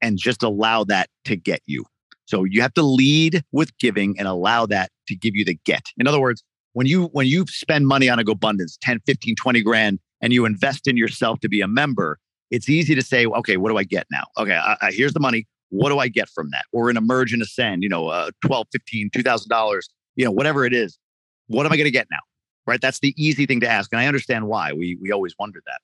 and 0.00 0.18
just 0.18 0.42
allow 0.42 0.84
that 0.84 1.08
to 1.24 1.36
get 1.36 1.62
you. 1.66 1.84
So 2.26 2.44
you 2.44 2.60
have 2.62 2.74
to 2.74 2.82
lead 2.82 3.42
with 3.52 3.76
giving 3.78 4.18
and 4.18 4.28
allow 4.28 4.66
that 4.66 4.90
to 5.08 5.16
give 5.16 5.34
you 5.34 5.44
the 5.44 5.58
get. 5.64 5.86
In 5.98 6.06
other 6.06 6.20
words, 6.20 6.42
when 6.72 6.86
you 6.86 7.04
when 7.12 7.26
you 7.26 7.46
spend 7.48 7.86
money 7.86 8.08
on 8.08 8.18
a 8.18 8.24
GoBundance 8.24 8.78
10 8.80 9.00
15 9.06 9.36
20 9.36 9.62
grand 9.62 9.98
and 10.20 10.32
you 10.32 10.44
invest 10.44 10.86
in 10.86 10.96
yourself 10.96 11.40
to 11.40 11.48
be 11.48 11.60
a 11.60 11.68
member 11.68 12.18
it's 12.50 12.68
easy 12.68 12.94
to 12.94 13.02
say 13.02 13.26
okay 13.26 13.56
what 13.56 13.70
do 13.70 13.78
i 13.78 13.84
get 13.84 14.06
now? 14.10 14.24
Okay 14.38 14.56
I, 14.56 14.76
I, 14.80 14.92
here's 14.92 15.12
the 15.12 15.20
money. 15.20 15.46
What 15.70 15.88
do 15.88 15.98
i 15.98 16.08
get 16.08 16.28
from 16.28 16.50
that? 16.50 16.64
Or 16.72 16.90
an 16.90 16.96
emerge 16.96 17.32
and 17.32 17.42
ascend 17.42 17.82
you 17.82 17.88
know 17.88 18.08
uh, 18.08 18.30
12 18.44 18.66
15 18.72 19.10
2000 19.12 19.48
dollars 19.48 19.88
you 20.16 20.24
know 20.24 20.32
whatever 20.32 20.64
it 20.64 20.74
is. 20.74 20.98
What 21.46 21.66
am 21.66 21.72
i 21.72 21.76
going 21.76 21.86
to 21.86 21.90
get 21.90 22.08
now? 22.10 22.18
Right? 22.66 22.80
That's 22.80 23.00
the 23.00 23.14
easy 23.16 23.46
thing 23.46 23.60
to 23.60 23.68
ask 23.68 23.92
and 23.92 24.00
i 24.00 24.06
understand 24.06 24.46
why. 24.46 24.72
We 24.72 24.98
we 25.00 25.12
always 25.12 25.34
wonder 25.38 25.60
that. 25.66 25.80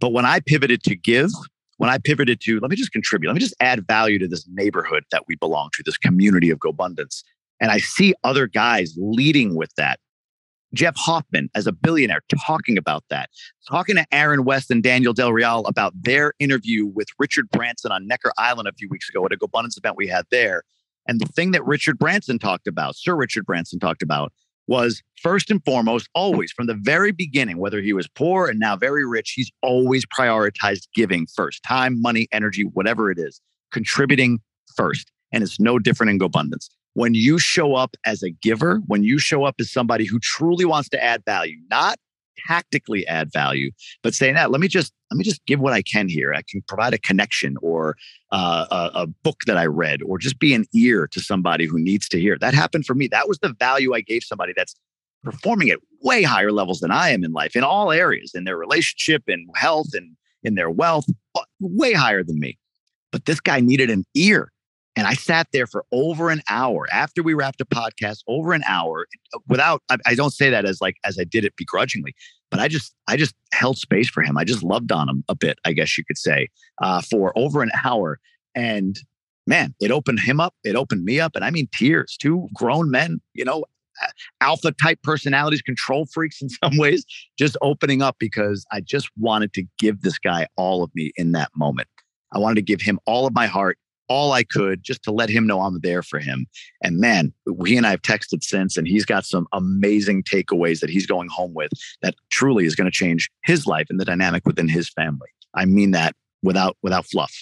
But 0.00 0.12
when 0.12 0.24
i 0.24 0.40
pivoted 0.40 0.82
to 0.84 0.96
give 0.96 1.30
when 1.78 1.90
I 1.90 1.98
pivoted 1.98 2.40
to 2.42 2.58
let 2.60 2.70
me 2.70 2.76
just 2.76 2.92
contribute, 2.92 3.28
let 3.28 3.34
me 3.34 3.40
just 3.40 3.54
add 3.60 3.86
value 3.86 4.18
to 4.18 4.28
this 4.28 4.46
neighborhood 4.52 5.04
that 5.12 5.24
we 5.28 5.36
belong 5.36 5.70
to, 5.74 5.82
this 5.84 5.98
community 5.98 6.50
of 6.50 6.58
GoBundance. 6.58 7.22
And 7.60 7.70
I 7.70 7.78
see 7.78 8.14
other 8.24 8.46
guys 8.46 8.94
leading 8.96 9.56
with 9.56 9.70
that. 9.76 9.98
Jeff 10.74 10.96
Hoffman, 10.96 11.48
as 11.54 11.66
a 11.66 11.72
billionaire, 11.72 12.20
talking 12.46 12.76
about 12.76 13.04
that, 13.08 13.30
talking 13.68 13.96
to 13.96 14.06
Aaron 14.12 14.44
West 14.44 14.70
and 14.70 14.82
Daniel 14.82 15.12
Del 15.12 15.32
Real 15.32 15.64
about 15.66 15.92
their 16.00 16.34
interview 16.38 16.86
with 16.86 17.08
Richard 17.18 17.48
Branson 17.50 17.92
on 17.92 18.06
Necker 18.06 18.32
Island 18.36 18.68
a 18.68 18.72
few 18.72 18.88
weeks 18.88 19.08
ago 19.08 19.24
at 19.24 19.32
a 19.32 19.36
GoBundance 19.36 19.76
event 19.78 19.96
we 19.96 20.06
had 20.06 20.26
there. 20.30 20.62
And 21.08 21.20
the 21.20 21.26
thing 21.26 21.52
that 21.52 21.64
Richard 21.64 21.98
Branson 21.98 22.38
talked 22.38 22.66
about, 22.66 22.96
Sir 22.96 23.14
Richard 23.14 23.46
Branson 23.46 23.78
talked 23.78 24.02
about, 24.02 24.32
was 24.66 25.02
first 25.22 25.50
and 25.50 25.64
foremost, 25.64 26.08
always 26.14 26.50
from 26.50 26.66
the 26.66 26.74
very 26.74 27.12
beginning, 27.12 27.58
whether 27.58 27.80
he 27.80 27.92
was 27.92 28.08
poor 28.08 28.48
and 28.48 28.58
now 28.58 28.76
very 28.76 29.06
rich, 29.06 29.32
he's 29.36 29.50
always 29.62 30.04
prioritized 30.06 30.88
giving 30.94 31.26
first 31.26 31.62
time, 31.62 32.02
money, 32.02 32.26
energy, 32.32 32.64
whatever 32.64 33.10
it 33.10 33.18
is, 33.18 33.40
contributing 33.72 34.40
first. 34.74 35.12
And 35.32 35.44
it's 35.44 35.60
no 35.60 35.78
different 35.78 36.10
in 36.10 36.18
GoBundance. 36.18 36.68
When 36.96 37.12
you 37.12 37.38
show 37.38 37.74
up 37.74 37.94
as 38.06 38.22
a 38.22 38.30
giver, 38.30 38.80
when 38.86 39.04
you 39.04 39.18
show 39.18 39.44
up 39.44 39.56
as 39.60 39.70
somebody 39.70 40.06
who 40.06 40.18
truly 40.18 40.64
wants 40.64 40.88
to 40.88 41.04
add 41.04 41.22
value, 41.26 41.58
not 41.68 41.98
tactically 42.48 43.06
add 43.06 43.30
value, 43.30 43.70
but 44.02 44.14
saying 44.14 44.32
that, 44.32 44.50
let 44.50 44.62
me 44.62 44.66
just 44.66 44.94
let 45.10 45.18
me 45.18 45.22
just 45.22 45.44
give 45.44 45.60
what 45.60 45.74
I 45.74 45.82
can 45.82 46.08
here. 46.08 46.32
I 46.32 46.40
can 46.40 46.62
provide 46.66 46.94
a 46.94 46.98
connection 46.98 47.58
or 47.60 47.98
uh, 48.32 48.64
a, 48.70 49.02
a, 49.02 49.06
book 49.06 49.42
that 49.46 49.58
I 49.58 49.66
read, 49.66 50.00
or 50.04 50.16
just 50.16 50.38
be 50.38 50.54
an 50.54 50.64
ear 50.74 51.06
to 51.08 51.20
somebody 51.20 51.66
who 51.66 51.78
needs 51.78 52.08
to 52.08 52.18
hear. 52.18 52.38
That 52.38 52.54
happened 52.54 52.86
for 52.86 52.94
me. 52.94 53.08
That 53.08 53.28
was 53.28 53.40
the 53.40 53.52
value 53.52 53.92
I 53.92 54.00
gave 54.00 54.22
somebody 54.22 54.54
that's 54.56 54.74
performing 55.22 55.68
at 55.68 55.80
way 56.00 56.22
higher 56.22 56.50
levels 56.50 56.80
than 56.80 56.90
I 56.90 57.10
am 57.10 57.24
in 57.24 57.32
life, 57.32 57.54
in 57.54 57.62
all 57.62 57.92
areas, 57.92 58.32
in 58.34 58.44
their 58.44 58.56
relationship, 58.56 59.24
in 59.28 59.46
health, 59.54 59.88
and 59.92 60.16
in 60.42 60.54
their 60.54 60.70
wealth, 60.70 61.04
uh, 61.34 61.42
way 61.60 61.92
higher 61.92 62.24
than 62.24 62.40
me. 62.40 62.56
But 63.12 63.26
this 63.26 63.38
guy 63.38 63.60
needed 63.60 63.90
an 63.90 64.06
ear. 64.14 64.50
And 64.96 65.06
I 65.06 65.12
sat 65.12 65.48
there 65.52 65.66
for 65.66 65.84
over 65.92 66.30
an 66.30 66.42
hour 66.48 66.86
after 66.90 67.22
we 67.22 67.34
wrapped 67.34 67.60
a 67.60 67.66
podcast, 67.66 68.20
over 68.26 68.54
an 68.54 68.64
hour 68.66 69.06
uh, 69.34 69.38
without, 69.46 69.82
I, 69.90 69.98
I 70.06 70.14
don't 70.14 70.32
say 70.32 70.48
that 70.48 70.64
as 70.64 70.80
like, 70.80 70.96
as 71.04 71.18
I 71.18 71.24
did 71.24 71.44
it 71.44 71.54
begrudgingly, 71.56 72.14
but 72.50 72.60
I 72.60 72.68
just, 72.68 72.94
I 73.06 73.16
just 73.16 73.34
held 73.52 73.76
space 73.76 74.08
for 74.08 74.22
him. 74.22 74.38
I 74.38 74.44
just 74.44 74.62
loved 74.62 74.90
on 74.90 75.08
him 75.08 75.22
a 75.28 75.34
bit, 75.34 75.58
I 75.66 75.72
guess 75.72 75.98
you 75.98 76.04
could 76.04 76.16
say, 76.16 76.48
uh, 76.80 77.02
for 77.02 77.32
over 77.36 77.62
an 77.62 77.70
hour. 77.84 78.18
And 78.54 78.98
man, 79.46 79.74
it 79.80 79.90
opened 79.90 80.20
him 80.20 80.40
up. 80.40 80.54
It 80.64 80.76
opened 80.76 81.04
me 81.04 81.20
up. 81.20 81.36
And 81.36 81.44
I 81.44 81.50
mean, 81.50 81.68
tears, 81.74 82.16
two 82.18 82.48
grown 82.54 82.90
men, 82.90 83.20
you 83.34 83.44
know, 83.44 83.64
alpha 84.40 84.72
type 84.72 85.02
personalities, 85.02 85.62
control 85.62 86.06
freaks 86.06 86.40
in 86.40 86.48
some 86.64 86.78
ways, 86.78 87.04
just 87.38 87.56
opening 87.60 88.00
up 88.00 88.16
because 88.18 88.64
I 88.72 88.80
just 88.80 89.10
wanted 89.18 89.52
to 89.54 89.64
give 89.78 90.00
this 90.00 90.18
guy 90.18 90.46
all 90.56 90.82
of 90.82 90.90
me 90.94 91.12
in 91.16 91.32
that 91.32 91.50
moment. 91.54 91.88
I 92.32 92.38
wanted 92.38 92.56
to 92.56 92.62
give 92.62 92.80
him 92.80 92.98
all 93.06 93.26
of 93.26 93.34
my 93.34 93.46
heart 93.46 93.78
all 94.08 94.32
I 94.32 94.44
could 94.44 94.82
just 94.82 95.02
to 95.04 95.10
let 95.10 95.28
him 95.28 95.46
know 95.46 95.60
I'm 95.60 95.80
there 95.80 96.02
for 96.02 96.18
him. 96.18 96.46
And 96.82 96.98
man, 96.98 97.32
he 97.64 97.76
and 97.76 97.86
I 97.86 97.90
have 97.90 98.02
texted 98.02 98.42
since, 98.42 98.76
and 98.76 98.86
he's 98.86 99.04
got 99.04 99.24
some 99.24 99.46
amazing 99.52 100.22
takeaways 100.22 100.80
that 100.80 100.90
he's 100.90 101.06
going 101.06 101.28
home 101.28 101.54
with 101.54 101.72
that 102.02 102.14
truly 102.30 102.66
is 102.66 102.74
going 102.74 102.86
to 102.86 102.96
change 102.96 103.30
his 103.44 103.66
life 103.66 103.86
and 103.90 103.98
the 103.98 104.04
dynamic 104.04 104.46
within 104.46 104.68
his 104.68 104.88
family. 104.88 105.28
I 105.54 105.64
mean 105.64 105.92
that 105.92 106.14
without 106.42 106.76
without 106.82 107.06
fluff. 107.06 107.32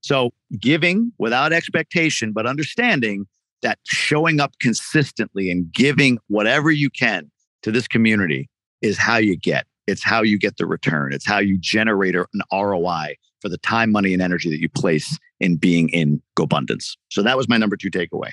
So 0.00 0.30
giving 0.58 1.12
without 1.18 1.52
expectation, 1.52 2.32
but 2.32 2.46
understanding 2.46 3.26
that 3.62 3.78
showing 3.84 4.40
up 4.40 4.52
consistently 4.60 5.50
and 5.50 5.72
giving 5.72 6.18
whatever 6.28 6.70
you 6.70 6.90
can 6.90 7.30
to 7.62 7.72
this 7.72 7.88
community 7.88 8.48
is 8.82 8.96
how 8.96 9.16
you 9.16 9.36
get. 9.36 9.66
It's 9.86 10.04
how 10.04 10.22
you 10.22 10.38
get 10.38 10.58
the 10.58 10.66
return. 10.66 11.12
It's 11.12 11.26
how 11.26 11.38
you 11.38 11.58
generate 11.58 12.14
an 12.14 12.26
ROI 12.52 13.16
for 13.40 13.48
the 13.48 13.58
time, 13.58 13.90
money, 13.90 14.12
and 14.12 14.22
energy 14.22 14.50
that 14.50 14.60
you 14.60 14.68
place 14.68 15.18
in 15.40 15.56
being 15.56 15.88
in 15.90 16.22
GoBundance. 16.36 16.96
So 17.10 17.22
that 17.22 17.36
was 17.36 17.48
my 17.48 17.56
number 17.56 17.76
two 17.76 17.90
takeaway. 17.90 18.30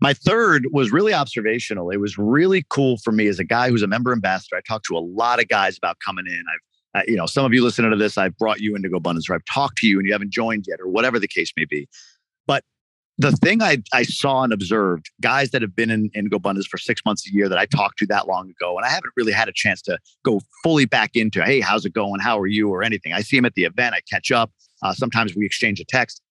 My 0.00 0.14
third 0.14 0.66
was 0.72 0.92
really 0.92 1.12
observational. 1.12 1.90
It 1.90 1.98
was 1.98 2.16
really 2.16 2.64
cool 2.70 2.96
for 2.98 3.12
me 3.12 3.26
as 3.26 3.38
a 3.38 3.44
guy 3.44 3.70
who's 3.70 3.82
a 3.82 3.88
member 3.88 4.12
ambassador. 4.12 4.56
I 4.56 4.60
talked 4.66 4.86
to 4.86 4.96
a 4.96 5.00
lot 5.00 5.40
of 5.40 5.48
guys 5.48 5.76
about 5.76 5.98
coming 6.04 6.26
in. 6.26 6.42
I've, 6.52 7.00
uh, 7.00 7.04
you 7.06 7.16
know, 7.16 7.26
some 7.26 7.44
of 7.44 7.52
you 7.52 7.62
listening 7.62 7.90
to 7.90 7.96
this, 7.96 8.16
I've 8.16 8.36
brought 8.38 8.60
you 8.60 8.74
into 8.74 8.88
GoBundance 8.88 9.28
or 9.28 9.34
I've 9.34 9.44
talked 9.44 9.78
to 9.78 9.86
you 9.86 9.98
and 9.98 10.06
you 10.06 10.12
haven't 10.12 10.32
joined 10.32 10.64
yet 10.68 10.80
or 10.80 10.88
whatever 10.88 11.18
the 11.18 11.28
case 11.28 11.52
may 11.56 11.64
be. 11.64 11.88
The 13.20 13.32
thing 13.32 13.62
I, 13.62 13.82
I 13.92 14.04
saw 14.04 14.44
and 14.44 14.52
observed, 14.52 15.10
guys 15.20 15.50
that 15.50 15.60
have 15.60 15.74
been 15.74 15.90
in, 15.90 16.08
in 16.14 16.30
GoBundance 16.30 16.66
for 16.66 16.78
six 16.78 17.02
months 17.04 17.28
a 17.28 17.32
year 17.32 17.48
that 17.48 17.58
I 17.58 17.66
talked 17.66 17.98
to 17.98 18.06
that 18.06 18.28
long 18.28 18.48
ago, 18.48 18.76
and 18.76 18.86
I 18.86 18.90
haven't 18.90 19.12
really 19.16 19.32
had 19.32 19.48
a 19.48 19.52
chance 19.52 19.82
to 19.82 19.98
go 20.24 20.40
fully 20.62 20.86
back 20.86 21.10
into, 21.14 21.42
hey, 21.42 21.60
how's 21.60 21.84
it 21.84 21.92
going? 21.92 22.20
How 22.20 22.38
are 22.38 22.46
you? 22.46 22.68
Or 22.68 22.84
anything. 22.84 23.12
I 23.12 23.22
see 23.22 23.36
them 23.36 23.44
at 23.44 23.54
the 23.54 23.64
event, 23.64 23.94
I 23.94 24.00
catch 24.08 24.30
up. 24.30 24.52
Uh, 24.82 24.92
sometimes 24.92 25.34
we 25.34 25.44
exchange 25.44 25.80
a 25.80 25.84
text 25.84 26.22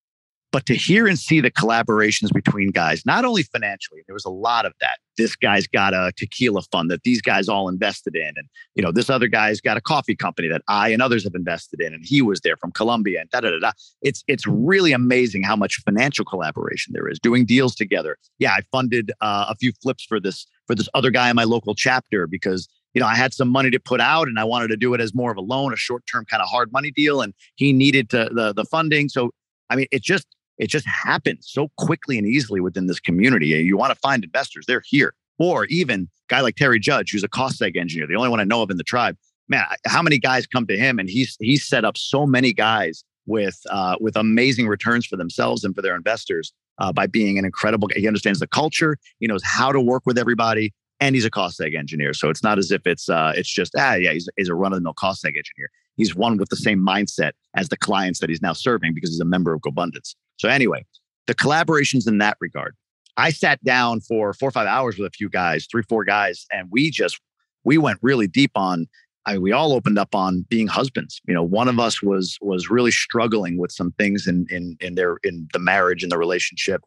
but 0.57 0.65
to 0.65 0.73
hear 0.73 1.05
and 1.05 1.19
see 1.19 1.39
the 1.39 1.51
collaborations 1.51 2.33
between 2.33 2.71
guys, 2.71 3.05
not 3.05 3.25
only 3.25 3.43
financially, 3.43 4.01
there 4.07 4.15
was 4.15 4.25
a 4.25 4.31
lot 4.31 4.65
of 4.65 4.73
that. 4.81 4.97
This 5.15 5.35
guy's 5.35 5.67
got 5.67 5.93
a 5.93 6.11
tequila 6.17 6.63
fund 6.71 6.89
that 6.89 7.03
these 7.03 7.21
guys 7.21 7.47
all 7.47 7.69
invested 7.69 8.15
in. 8.15 8.33
And, 8.35 8.47
you 8.73 8.81
know, 8.81 8.91
this 8.91 9.07
other 9.07 9.27
guy's 9.27 9.61
got 9.61 9.77
a 9.77 9.81
coffee 9.81 10.15
company 10.15 10.47
that 10.47 10.63
I 10.67 10.89
and 10.89 10.99
others 10.99 11.23
have 11.25 11.35
invested 11.35 11.79
in. 11.79 11.93
And 11.93 12.03
he 12.03 12.23
was 12.23 12.41
there 12.41 12.57
from 12.57 12.71
Colombia 12.71 13.21
and 13.21 13.29
da 13.29 13.41
da 13.41 13.51
da 13.51 13.59
da. 13.59 13.71
It's, 14.01 14.23
it's 14.27 14.47
really 14.47 14.93
amazing 14.93 15.43
how 15.43 15.55
much 15.55 15.75
financial 15.85 16.25
collaboration 16.25 16.91
there 16.91 17.07
is 17.07 17.19
doing 17.19 17.45
deals 17.45 17.75
together. 17.75 18.17
Yeah, 18.39 18.53
I 18.53 18.61
funded 18.71 19.11
uh, 19.21 19.45
a 19.49 19.55
few 19.57 19.73
flips 19.83 20.05
for 20.05 20.19
this, 20.19 20.47
for 20.65 20.73
this 20.73 20.89
other 20.95 21.11
guy 21.11 21.29
in 21.29 21.35
my 21.35 21.43
local 21.43 21.75
chapter 21.75 22.25
because 22.25 22.67
you 22.95 22.99
know, 22.99 23.05
I 23.05 23.13
had 23.13 23.31
some 23.31 23.49
money 23.49 23.69
to 23.69 23.79
put 23.79 24.01
out 24.01 24.27
and 24.27 24.39
I 24.39 24.43
wanted 24.43 24.69
to 24.69 24.77
do 24.77 24.95
it 24.95 25.01
as 25.01 25.13
more 25.13 25.29
of 25.29 25.37
a 25.37 25.41
loan, 25.41 25.71
a 25.71 25.77
short 25.77 26.01
term 26.11 26.25
kind 26.25 26.41
of 26.41 26.49
hard 26.49 26.71
money 26.71 26.89
deal. 26.89 27.21
And 27.21 27.35
he 27.57 27.71
needed 27.71 28.09
to, 28.09 28.31
the, 28.33 28.53
the 28.53 28.65
funding. 28.65 29.07
So, 29.07 29.29
I 29.69 29.75
mean, 29.75 29.85
it 29.91 30.01
just, 30.01 30.25
it 30.57 30.67
just 30.67 30.85
happens 30.85 31.47
so 31.49 31.69
quickly 31.77 32.17
and 32.17 32.27
easily 32.27 32.59
within 32.61 32.87
this 32.87 32.99
community. 32.99 33.47
You 33.47 33.77
want 33.77 33.93
to 33.93 33.99
find 33.99 34.23
investors, 34.23 34.65
they're 34.67 34.83
here. 34.85 35.13
Or 35.39 35.65
even 35.65 36.09
guy 36.29 36.41
like 36.41 36.55
Terry 36.55 36.79
Judge, 36.79 37.11
who's 37.11 37.23
a 37.23 37.27
cost 37.27 37.61
seg 37.61 37.77
engineer, 37.77 38.07
the 38.07 38.15
only 38.15 38.29
one 38.29 38.39
I 38.39 38.43
know 38.43 38.63
of 38.63 38.71
in 38.71 38.77
the 38.77 38.83
tribe. 38.83 39.17
Man, 39.47 39.63
how 39.85 40.01
many 40.01 40.17
guys 40.17 40.47
come 40.47 40.65
to 40.67 40.77
him 40.77 40.99
and 40.99 41.09
he's 41.09 41.37
he's 41.39 41.65
set 41.65 41.85
up 41.85 41.95
so 41.95 42.25
many 42.25 42.53
guys 42.53 43.03
with 43.27 43.61
uh, 43.69 43.95
with 44.01 44.15
amazing 44.15 44.67
returns 44.67 45.05
for 45.05 45.15
themselves 45.15 45.63
and 45.63 45.75
for 45.75 45.81
their 45.81 45.95
investors 45.95 46.53
uh, 46.79 46.91
by 46.91 47.05
being 47.05 47.37
an 47.37 47.45
incredible. 47.45 47.87
He 47.95 48.07
understands 48.07 48.39
the 48.39 48.47
culture. 48.47 48.97
He 49.19 49.27
knows 49.27 49.43
how 49.43 49.71
to 49.71 49.79
work 49.79 50.03
with 50.05 50.17
everybody, 50.17 50.73
and 50.99 51.15
he's 51.15 51.25
a 51.25 51.29
cost 51.29 51.59
seg 51.59 51.77
engineer. 51.77 52.13
So 52.13 52.29
it's 52.29 52.43
not 52.43 52.57
as 52.57 52.71
if 52.71 52.87
it's 52.87 53.09
uh, 53.09 53.33
it's 53.35 53.49
just 53.49 53.73
ah 53.77 53.93
yeah 53.93 54.13
he's, 54.13 54.27
he's 54.37 54.49
a 54.49 54.55
run 54.55 54.73
of 54.73 54.77
the 54.77 54.83
mill 54.83 54.93
cost 54.93 55.23
seg 55.23 55.37
engineer. 55.37 55.69
He's 55.97 56.15
one 56.15 56.37
with 56.37 56.49
the 56.49 56.55
same 56.55 56.79
mindset 56.79 57.31
as 57.55 57.69
the 57.69 57.77
clients 57.77 58.19
that 58.19 58.29
he's 58.29 58.41
now 58.41 58.53
serving 58.53 58.93
because 58.93 59.09
he's 59.09 59.19
a 59.19 59.25
member 59.25 59.53
of 59.53 59.61
GoBundance. 59.61 60.15
So 60.37 60.47
anyway, 60.47 60.85
the 61.25 61.35
collaborations 61.35 62.07
in 62.07 62.19
that 62.19 62.37
regard. 62.39 62.75
I 63.17 63.31
sat 63.31 63.63
down 63.63 64.01
for 64.01 64.31
four 64.33 64.49
or 64.49 64.51
five 64.51 64.67
hours 64.67 64.97
with 64.97 65.07
a 65.07 65.15
few 65.15 65.27
guys, 65.27 65.67
three, 65.69 65.81
four 65.89 66.03
guys, 66.03 66.45
and 66.51 66.67
we 66.71 66.91
just 66.91 67.19
we 67.63 67.77
went 67.77 67.99
really 68.01 68.27
deep 68.27 68.51
on. 68.55 68.87
I 69.25 69.33
mean, 69.33 69.41
we 69.41 69.51
all 69.51 69.73
opened 69.73 69.97
up 69.97 70.15
on 70.15 70.45
being 70.49 70.67
husbands. 70.67 71.19
You 71.27 71.33
know, 71.33 71.43
one 71.43 71.67
of 71.67 71.79
us 71.79 72.01
was 72.01 72.37
was 72.41 72.69
really 72.69 72.91
struggling 72.91 73.57
with 73.57 73.71
some 73.71 73.91
things 73.93 74.27
in 74.27 74.45
in 74.49 74.77
in 74.79 74.95
their 74.95 75.17
in 75.23 75.47
the 75.51 75.59
marriage 75.59 76.03
and 76.03 76.11
the 76.11 76.17
relationship, 76.17 76.81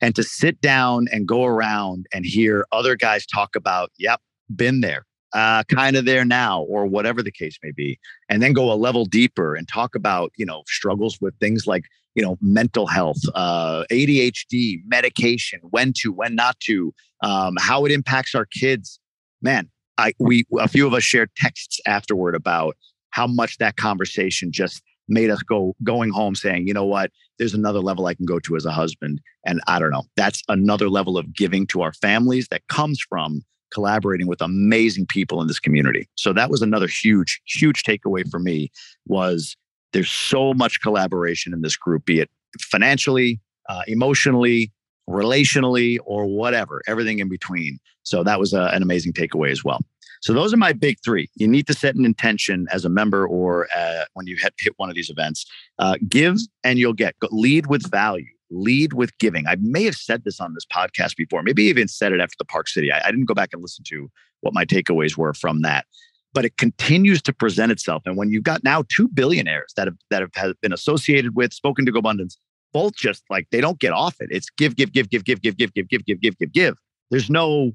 and 0.00 0.14
to 0.14 0.22
sit 0.22 0.60
down 0.60 1.06
and 1.10 1.26
go 1.26 1.44
around 1.44 2.06
and 2.12 2.26
hear 2.26 2.66
other 2.70 2.94
guys 2.94 3.24
talk 3.24 3.56
about, 3.56 3.90
yep, 3.98 4.20
been 4.54 4.82
there, 4.82 5.06
uh, 5.34 5.64
kind 5.64 5.96
of 5.96 6.04
there 6.04 6.24
now, 6.24 6.62
or 6.62 6.86
whatever 6.86 7.22
the 7.22 7.32
case 7.32 7.58
may 7.62 7.72
be, 7.72 7.98
and 8.28 8.42
then 8.42 8.52
go 8.52 8.72
a 8.72 8.74
level 8.74 9.04
deeper 9.04 9.54
and 9.54 9.68
talk 9.68 9.94
about 9.94 10.32
you 10.36 10.46
know 10.46 10.62
struggles 10.66 11.18
with 11.20 11.34
things 11.40 11.66
like 11.66 11.84
you 12.14 12.22
know 12.22 12.36
mental 12.40 12.86
health 12.86 13.20
uh, 13.34 13.84
adhd 13.90 14.80
medication 14.86 15.60
when 15.70 15.92
to 15.94 16.12
when 16.12 16.34
not 16.34 16.58
to 16.60 16.92
um, 17.22 17.54
how 17.58 17.84
it 17.84 17.92
impacts 17.92 18.34
our 18.34 18.46
kids. 18.46 18.98
Man 19.40 19.68
i 19.98 20.12
we 20.18 20.44
a 20.58 20.68
few 20.68 20.86
of 20.86 20.94
us 20.94 21.02
shared 21.02 21.30
texts 21.36 21.80
afterward 21.86 22.34
about 22.34 22.76
how 23.10 23.26
much 23.26 23.58
that 23.58 23.76
conversation 23.76 24.50
just 24.50 24.82
made 25.08 25.30
us 25.30 25.42
go 25.42 25.74
going 25.82 26.10
home 26.10 26.34
saying 26.34 26.66
you 26.66 26.74
know 26.74 26.86
what? 26.86 27.10
There's 27.38 27.54
another 27.54 27.80
level 27.80 28.06
i 28.06 28.14
can 28.14 28.26
go 28.26 28.38
to 28.40 28.56
as 28.56 28.64
a 28.64 28.72
husband 28.72 29.20
and 29.44 29.60
i 29.66 29.78
don't 29.78 29.90
know. 29.90 30.04
That's 30.16 30.42
another 30.48 30.88
level 30.88 31.18
of 31.18 31.34
giving 31.34 31.66
to 31.68 31.82
our 31.82 31.92
families 31.92 32.48
that 32.48 32.66
comes 32.68 33.00
from 33.00 33.42
collaborating 33.72 34.26
with 34.26 34.40
amazing 34.40 35.06
people 35.06 35.40
in 35.40 35.48
this 35.48 35.60
community 35.60 36.08
so 36.14 36.32
that 36.32 36.50
was 36.50 36.62
another 36.62 36.86
huge 36.86 37.40
huge 37.46 37.82
takeaway 37.82 38.28
for 38.30 38.38
me 38.38 38.70
was 39.06 39.56
there's 39.92 40.10
so 40.10 40.54
much 40.54 40.80
collaboration 40.80 41.52
in 41.52 41.62
this 41.62 41.76
group, 41.76 42.04
be 42.04 42.20
it 42.20 42.30
financially, 42.60 43.40
uh, 43.68 43.82
emotionally, 43.86 44.72
relationally, 45.08 45.98
or 46.04 46.26
whatever, 46.26 46.82
everything 46.86 47.18
in 47.18 47.28
between. 47.28 47.78
So 48.02 48.22
that 48.24 48.38
was 48.38 48.52
a, 48.52 48.64
an 48.72 48.82
amazing 48.82 49.12
takeaway 49.12 49.50
as 49.50 49.64
well. 49.64 49.80
So 50.22 50.32
those 50.32 50.54
are 50.54 50.56
my 50.56 50.72
big 50.72 50.98
three. 51.04 51.28
You 51.34 51.48
need 51.48 51.66
to 51.66 51.74
set 51.74 51.96
an 51.96 52.04
intention 52.04 52.66
as 52.72 52.84
a 52.84 52.88
member 52.88 53.26
or 53.26 53.66
uh, 53.76 54.04
when 54.14 54.26
you 54.26 54.36
hit, 54.40 54.54
hit 54.58 54.74
one 54.76 54.88
of 54.88 54.94
these 54.94 55.10
events. 55.10 55.44
Uh, 55.78 55.96
give 56.08 56.36
and 56.62 56.78
you'll 56.78 56.92
get. 56.92 57.14
Lead 57.30 57.66
with 57.66 57.90
value. 57.90 58.26
Lead 58.52 58.92
with 58.92 59.16
giving. 59.18 59.46
I 59.48 59.56
may 59.60 59.84
have 59.84 59.96
said 59.96 60.24
this 60.24 60.40
on 60.40 60.54
this 60.54 60.66
podcast 60.66 61.16
before. 61.16 61.42
Maybe 61.42 61.64
even 61.64 61.88
said 61.88 62.12
it 62.12 62.20
after 62.20 62.36
the 62.38 62.44
Park 62.44 62.68
City. 62.68 62.92
I, 62.92 63.00
I 63.04 63.10
didn't 63.10 63.26
go 63.26 63.34
back 63.34 63.50
and 63.52 63.62
listen 63.62 63.84
to 63.88 64.08
what 64.42 64.54
my 64.54 64.64
takeaways 64.64 65.16
were 65.16 65.34
from 65.34 65.62
that. 65.62 65.86
but 66.34 66.44
it 66.44 66.56
continues 66.56 67.20
to 67.22 67.32
present 67.32 67.72
itself. 67.72 68.02
And 68.06 68.16
when 68.16 68.30
you've 68.30 68.42
got 68.44 68.64
now 68.64 68.84
two 68.88 69.08
billionaires 69.08 69.72
that 69.76 69.86
have 69.86 69.96
that 70.10 70.22
have 70.22 70.60
been 70.60 70.72
associated 70.72 71.36
with, 71.36 71.52
spoken 71.52 71.84
to 71.86 71.92
GoBundance, 71.92 72.36
both 72.72 72.94
just 72.96 73.22
like 73.30 73.48
they 73.50 73.60
don't 73.60 73.78
get 73.78 73.92
off 73.92 74.16
it. 74.20 74.28
It's 74.30 74.48
give, 74.50 74.76
give, 74.76 74.92
give, 74.92 75.10
give, 75.10 75.24
give, 75.24 75.40
give, 75.42 75.56
give, 75.56 75.74
give, 75.74 75.88
give, 75.88 76.04
give, 76.06 76.20
give, 76.20 76.38
give, 76.38 76.52
give. 76.52 76.76
There's 77.10 77.28
no, 77.28 77.72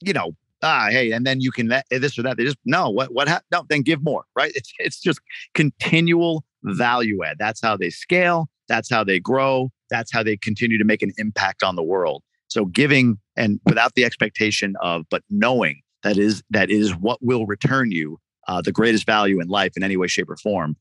you 0.00 0.12
know, 0.12 0.32
ah, 0.62 0.88
hey, 0.90 1.10
and 1.10 1.26
then 1.26 1.40
you 1.40 1.50
can 1.50 1.68
let 1.68 1.84
this 1.90 2.18
or 2.18 2.22
that. 2.22 2.36
They 2.36 2.44
just 2.44 2.58
no, 2.64 2.90
what 2.90 3.12
what 3.12 3.28
ha- 3.28 3.42
no, 3.50 3.64
then 3.68 3.82
give 3.82 4.02
more, 4.02 4.24
right? 4.36 4.52
It's 4.54 4.72
it's 4.78 5.00
just 5.00 5.20
continual 5.54 6.44
value 6.62 7.24
add. 7.24 7.38
That's 7.38 7.60
how 7.60 7.76
they 7.76 7.90
scale. 7.90 8.48
That's 8.68 8.90
how 8.90 9.04
they 9.04 9.20
grow. 9.20 9.70
That's 9.90 10.12
how 10.12 10.22
they 10.22 10.36
continue 10.36 10.78
to 10.78 10.84
make 10.84 11.02
an 11.02 11.12
impact 11.18 11.62
on 11.62 11.76
the 11.76 11.82
world. 11.82 12.22
So 12.48 12.64
giving 12.66 13.18
and 13.36 13.60
without 13.66 13.94
the 13.94 14.04
expectation 14.04 14.74
of, 14.80 15.04
but 15.10 15.22
knowing 15.28 15.80
that 16.02 16.18
is 16.18 16.42
that 16.50 16.70
is 16.70 16.94
what 16.94 17.18
will 17.22 17.46
return 17.46 17.90
you 17.90 18.18
uh, 18.48 18.60
the 18.60 18.72
greatest 18.72 19.06
value 19.06 19.40
in 19.40 19.48
life 19.48 19.72
in 19.76 19.82
any 19.82 19.96
way, 19.96 20.06
shape, 20.06 20.28
or 20.28 20.36
form. 20.36 20.76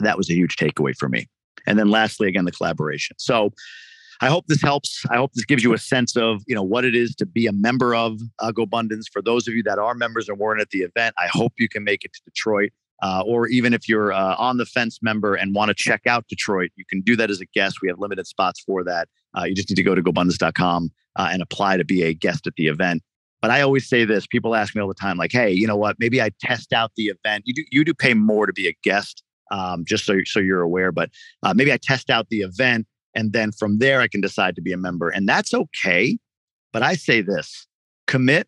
That 0.00 0.16
was 0.16 0.30
a 0.30 0.34
huge 0.34 0.56
takeaway 0.56 0.94
for 0.96 1.08
me. 1.08 1.28
And 1.66 1.78
then 1.78 1.90
lastly, 1.90 2.28
again, 2.28 2.44
the 2.44 2.52
collaboration. 2.52 3.16
So 3.18 3.52
I 4.20 4.28
hope 4.28 4.46
this 4.48 4.62
helps. 4.62 5.04
I 5.10 5.16
hope 5.16 5.32
this 5.34 5.44
gives 5.44 5.62
you 5.62 5.72
a 5.72 5.78
sense 5.78 6.16
of 6.16 6.42
you 6.46 6.54
know 6.54 6.62
what 6.62 6.84
it 6.84 6.94
is 6.94 7.14
to 7.16 7.26
be 7.26 7.46
a 7.46 7.52
member 7.52 7.94
of 7.94 8.20
uh, 8.38 8.52
GoBundance. 8.52 9.04
For 9.12 9.22
those 9.22 9.48
of 9.48 9.54
you 9.54 9.62
that 9.64 9.78
are 9.78 9.94
members 9.94 10.28
and 10.28 10.38
weren't 10.38 10.60
at 10.60 10.70
the 10.70 10.80
event, 10.80 11.14
I 11.18 11.28
hope 11.30 11.54
you 11.58 11.68
can 11.68 11.84
make 11.84 12.04
it 12.04 12.12
to 12.12 12.20
Detroit. 12.24 12.70
Uh, 13.02 13.22
or 13.26 13.46
even 13.48 13.72
if 13.72 13.88
you're 13.88 14.12
uh, 14.12 14.36
on 14.36 14.58
the 14.58 14.66
fence 14.66 14.98
member 15.00 15.34
and 15.34 15.54
want 15.54 15.68
to 15.68 15.74
check 15.74 16.06
out 16.06 16.26
Detroit, 16.28 16.70
you 16.76 16.84
can 16.88 17.00
do 17.00 17.16
that 17.16 17.30
as 17.30 17.40
a 17.40 17.46
guest. 17.46 17.78
We 17.82 17.88
have 17.88 17.98
limited 17.98 18.26
spots 18.26 18.60
for 18.60 18.84
that. 18.84 19.08
Uh, 19.36 19.44
you 19.44 19.54
just 19.54 19.70
need 19.70 19.76
to 19.76 19.82
go 19.82 19.94
to 19.94 20.02
gobundance.com 20.02 20.90
uh, 21.16 21.28
and 21.32 21.42
apply 21.42 21.76
to 21.76 21.84
be 21.84 22.02
a 22.02 22.12
guest 22.12 22.46
at 22.46 22.54
the 22.56 22.66
event. 22.66 23.02
But 23.40 23.50
I 23.50 23.62
always 23.62 23.88
say 23.88 24.04
this: 24.04 24.26
people 24.26 24.54
ask 24.54 24.74
me 24.74 24.82
all 24.82 24.88
the 24.88 24.94
time, 24.94 25.16
like, 25.16 25.32
"Hey, 25.32 25.50
you 25.50 25.66
know 25.66 25.76
what? 25.76 25.96
Maybe 25.98 26.20
I 26.20 26.30
test 26.40 26.72
out 26.72 26.92
the 26.96 27.04
event. 27.04 27.44
You 27.46 27.54
do 27.54 27.64
you 27.70 27.84
do 27.84 27.94
pay 27.94 28.14
more 28.14 28.46
to 28.46 28.52
be 28.52 28.68
a 28.68 28.76
guest, 28.82 29.22
um, 29.50 29.84
just 29.86 30.04
so 30.04 30.18
so 30.26 30.40
you're 30.40 30.60
aware. 30.60 30.92
But 30.92 31.10
uh, 31.42 31.54
maybe 31.54 31.72
I 31.72 31.78
test 31.78 32.10
out 32.10 32.28
the 32.28 32.40
event, 32.40 32.86
and 33.14 33.32
then 33.32 33.52
from 33.52 33.78
there 33.78 34.00
I 34.00 34.08
can 34.08 34.20
decide 34.20 34.56
to 34.56 34.62
be 34.62 34.72
a 34.72 34.76
member, 34.76 35.08
and 35.08 35.26
that's 35.26 35.54
okay. 35.54 36.18
But 36.72 36.82
I 36.82 36.94
say 36.94 37.22
this: 37.22 37.66
commit, 38.06 38.46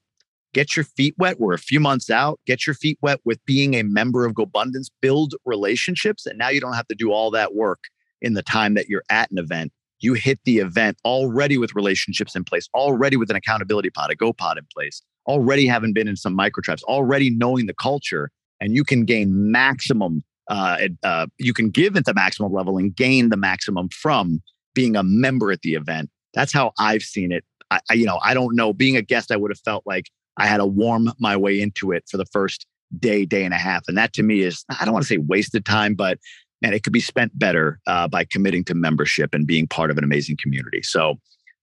get 0.53 0.77
your 0.77 0.85
feet 0.85 1.15
wet. 1.19 1.41
We're 1.41 1.55
a 1.55 1.59
few 1.59 1.81
months 1.81 2.11
out. 2.11 2.41
Get 2.47 2.67
your 2.67 2.75
feet 2.75 2.99
wet 3.03 3.21
with 3.25 3.45
being 3.45 3.75
a 3.75 3.83
member 3.83 4.25
of 4.25 4.35
GoBundance. 4.35 4.91
Build 5.01 5.35
relationships, 5.45 6.27
and 6.27 6.39
now 6.39 6.49
you 6.49 6.61
don't 6.61 6.75
have 6.75 6.89
to 6.89 6.95
do 6.95 7.13
all 7.13 7.31
that 7.33 7.55
work 7.55 7.81
in 8.21 8.35
the 8.35 8.43
time 8.43 8.75
that 8.75 8.89
you're 8.89 9.05
at 9.11 9.31
an 9.31 9.39
event 9.39 9.73
you 10.03 10.15
hit 10.15 10.41
the 10.45 10.59
event 10.59 10.99
already 11.05 11.57
with 11.57 11.75
relationships 11.75 12.37
in 12.37 12.45
place, 12.45 12.69
already 12.75 13.17
with 13.17 13.31
an 13.31 13.37
accountability 13.37 13.89
pod, 13.89 14.11
a 14.11 14.17
go 14.17 14.33
pod 14.33 14.59
in 14.59 14.67
place, 14.75 15.01
already 15.27 15.67
having 15.67 15.93
been 15.93 16.09
in 16.09 16.17
some 16.17 16.35
micro 16.35 16.61
tribes, 16.61 16.83
already 16.83 17.31
knowing 17.31 17.67
the 17.67 17.75
culture, 17.75 18.31
and 18.61 18.75
you 18.75 18.85
can 18.85 19.05
gain 19.05 19.51
maximum. 19.51 20.23
Uh, 20.51 20.89
uh, 21.05 21.27
you 21.39 21.55
can 21.55 21.71
give 21.71 21.97
at 21.97 22.05
the 22.05 22.13
maximum 22.13 22.53
level 22.53 22.77
and 22.77 22.95
gain 22.95 23.31
the 23.31 23.37
maximum 23.37 23.89
from 23.89 24.43
being 24.75 24.97
a 24.97 25.03
member 25.03 25.53
at 25.53 25.63
the 25.63 25.75
event. 25.75 26.11
That's 26.35 26.53
how 26.53 26.73
I've 26.79 27.03
seen 27.03 27.31
it. 27.31 27.45
I, 27.71 27.81
you 27.95 28.05
know, 28.05 28.19
I 28.23 28.35
don't 28.35 28.55
know. 28.55 28.75
Being 28.75 28.97
a 28.97 29.03
guest, 29.03 29.31
I 29.31 29.37
would 29.37 29.51
have 29.51 29.61
felt 29.61 29.85
like 29.87 30.11
I 30.37 30.47
had 30.47 30.59
to 30.59 30.67
warm 30.67 31.13
my 31.19 31.37
way 31.37 31.61
into 31.61 31.93
it 31.93 32.05
for 32.11 32.17
the 32.17 32.27
first 32.27 32.67
day, 32.99 33.25
day 33.25 33.45
and 33.45 33.55
a 33.55 33.59
half, 33.59 33.83
and 33.89 33.97
that 33.97 34.13
to 34.15 34.23
me 34.23 34.41
is 34.43 34.65
I 34.81 34.85
don't 34.85 34.93
want 34.93 35.05
to 35.05 35.09
say 35.09 35.19
wasted 35.19 35.65
time, 35.65 35.95
but 35.95 36.19
and 36.63 36.75
it 36.75 36.83
could 36.83 36.93
be 36.93 37.01
spent 37.01 37.37
better 37.39 37.81
uh, 37.87 38.09
by 38.09 38.25
committing 38.25 38.65
to 38.65 38.75
membership 38.75 39.35
and 39.35 39.47
being 39.47 39.67
part 39.67 39.91
of 39.91 39.99
an 39.99 40.05
amazing 40.05 40.37
community. 40.41 40.83
So 40.83 41.17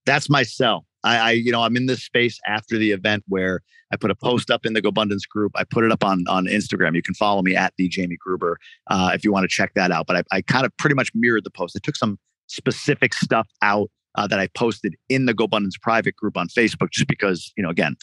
that's 0.05 0.29
my 0.29 0.43
sell. 0.43 0.85
I, 1.03 1.17
I, 1.17 1.31
you 1.31 1.51
know, 1.51 1.61
I'm 1.61 1.77
in 1.77 1.85
this 1.85 2.03
space 2.03 2.37
after 2.45 2.77
the 2.77 2.91
event 2.91 3.23
where 3.27 3.61
I 3.91 3.95
put 3.95 4.11
a 4.11 4.15
post 4.15 4.51
up 4.51 4.65
in 4.65 4.73
the 4.73 4.81
GoBundance 4.81 5.27
group. 5.27 5.53
I 5.55 5.63
put 5.63 5.83
it 5.83 5.91
up 5.91 6.03
on 6.03 6.25
on 6.27 6.45
Instagram. 6.45 6.95
You 6.95 7.01
can 7.01 7.15
follow 7.15 7.41
me 7.41 7.55
at 7.55 7.73
the 7.77 7.87
Jamie 7.87 8.17
Gruber 8.19 8.57
uh, 8.87 9.11
if 9.13 9.23
you 9.23 9.31
want 9.31 9.43
to 9.43 9.47
check 9.47 9.73
that 9.75 9.91
out. 9.91 10.07
But 10.07 10.17
I, 10.17 10.37
I 10.37 10.41
kind 10.41 10.65
of 10.65 10.75
pretty 10.77 10.95
much 10.95 11.11
mirrored 11.15 11.45
the 11.45 11.51
post. 11.51 11.75
I 11.75 11.79
took 11.81 11.95
some 11.95 12.19
specific 12.47 13.13
stuff 13.13 13.47
out 13.61 13.89
uh, 14.15 14.27
that 14.27 14.39
I 14.39 14.47
posted 14.47 14.95
in 15.07 15.25
the 15.25 15.33
GoBundance 15.33 15.79
private 15.81 16.15
group 16.15 16.37
on 16.37 16.47
Facebook, 16.49 16.91
just 16.91 17.07
because 17.07 17.51
you 17.55 17.63
know, 17.63 17.69
again, 17.69 17.95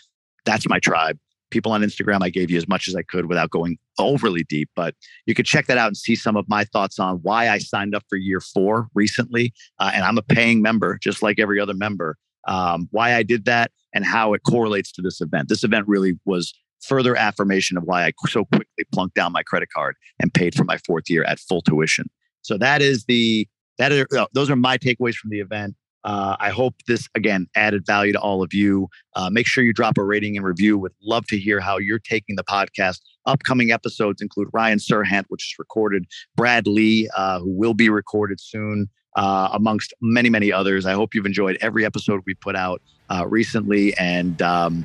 that's 0.47 0.69
my 0.69 0.79
tribe 0.79 1.19
people 1.51 1.73
on 1.73 1.83
Instagram. 1.83 2.23
I 2.23 2.31
gave 2.31 2.51
you 2.51 2.59
as 2.59 2.69
much 2.69 2.89
as 2.89 2.95
I 2.95 3.03
could 3.03 3.27
without 3.27 3.51
going 3.51 3.79
overly 3.99 4.45
deep, 4.45 4.71
but 4.75 4.95
you 5.27 5.35
could 5.35 5.47
check 5.47 5.67
that 5.67 5.79
out 5.79 5.89
and 5.89 5.97
see 5.97 6.17
some 6.17 6.37
of 6.37 6.49
my 6.49 6.65
thoughts 6.65 6.99
on 6.99 7.17
why 7.23 7.49
I 7.49 7.59
signed 7.59 7.95
up 7.95 8.03
for 8.09 8.17
year 8.17 8.41
four 8.41 8.89
recently. 8.95 9.53
Uh, 9.79 9.93
and 9.95 10.05
I'm 10.05 10.19
a 10.19 10.23
paying 10.23 10.63
member, 10.63 10.99
just 11.01 11.23
like 11.23 11.39
every 11.39 11.61
other 11.61 11.75
member. 11.75 12.17
Um, 12.49 12.89
why 12.91 13.15
I 13.15 13.23
did 13.23 13.45
that 13.47 13.73
and 13.93 14.05
how 14.05 14.33
it 14.35 14.43
correlates 14.49 14.93
to 14.93 15.03
this 15.03 15.21
event. 15.21 15.49
This 15.49 15.65
event 15.65 15.89
really 15.89 16.19
was 16.25 16.55
further 16.81 17.17
affirmation 17.17 17.77
of 17.77 17.85
why 17.85 18.05
I 18.05 18.13
so 18.29 18.45
quickly 18.45 18.85
plunked 18.93 19.17
down 19.17 19.33
my 19.33 19.43
credit 19.43 19.69
card 19.75 19.97
and 20.21 20.33
paid 20.33 20.55
for 20.55 20.65
my 20.65 20.79
fourth 20.79 21.09
year 21.09 21.25
at 21.25 21.41
full 21.41 21.63
tuition. 21.63 22.07
So 22.43 22.57
that 22.59 22.83
is 22.83 23.05
the 23.07 23.49
that 23.79 23.93
are 23.93 24.07
uh, 24.17 24.27
those 24.33 24.49
are 24.49 24.57
my 24.57 24.79
takeaways 24.79 25.15
from 25.15 25.31
the 25.31 25.41
event. 25.41 25.75
Uh, 26.07 26.37
I 26.39 26.51
hope 26.51 26.77
this 26.87 27.09
again 27.17 27.49
added 27.57 27.85
value 27.85 28.13
to 28.13 28.21
all 28.21 28.43
of 28.43 28.55
you. 28.55 28.89
Uh, 29.17 29.29
make 29.29 29.47
sure 29.47 29.65
you 29.65 29.73
drop 29.73 29.99
a 29.99 30.05
rating 30.05 30.37
and 30.37 30.47
review. 30.47 30.79
Would 30.79 30.93
love 31.03 31.27
to 31.27 31.39
hear 31.39 31.59
how 31.59 31.79
you're 31.79 31.99
taking 31.99 32.37
the 32.37 32.45
podcast. 32.45 33.01
Upcoming 33.27 33.73
episodes 33.73 34.23
include 34.23 34.49
Ryan 34.53 34.79
Serhant, 34.79 35.25
which 35.29 35.51
is 35.51 35.59
recorded, 35.59 36.05
Brad 36.37 36.69
Lea, 36.69 37.09
uh, 37.17 37.41
who 37.41 37.51
will 37.51 37.75
be 37.75 37.89
recorded 37.89 38.41
soon, 38.41 38.89
uh, 39.17 39.49
amongst 39.53 39.93
many, 40.01 40.31
many 40.31 40.53
others. 40.53 40.87
I 40.87 40.93
hope 40.93 41.13
you've 41.13 41.27
enjoyed 41.27 41.59
every 41.61 41.85
episode 41.85 42.21
we 42.25 42.35
put 42.35 42.55
out 42.55 42.81
uh, 43.11 43.27
recently. 43.27 43.93
And 43.99 44.41
um, 44.43 44.85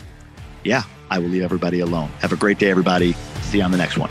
yeah, 0.64 0.84
I 1.12 1.20
will 1.20 1.30
leave 1.30 1.44
everybody 1.44 1.82
alone. 1.82 2.10
Have 2.20 2.34
a 2.34 2.38
great 2.38 2.58
day, 2.58 2.72
everybody. 2.72 3.14
See 3.44 3.60
you 3.60 3.64
on 3.64 3.72
the 3.72 3.78
next 3.78 3.98
one. 3.98 4.10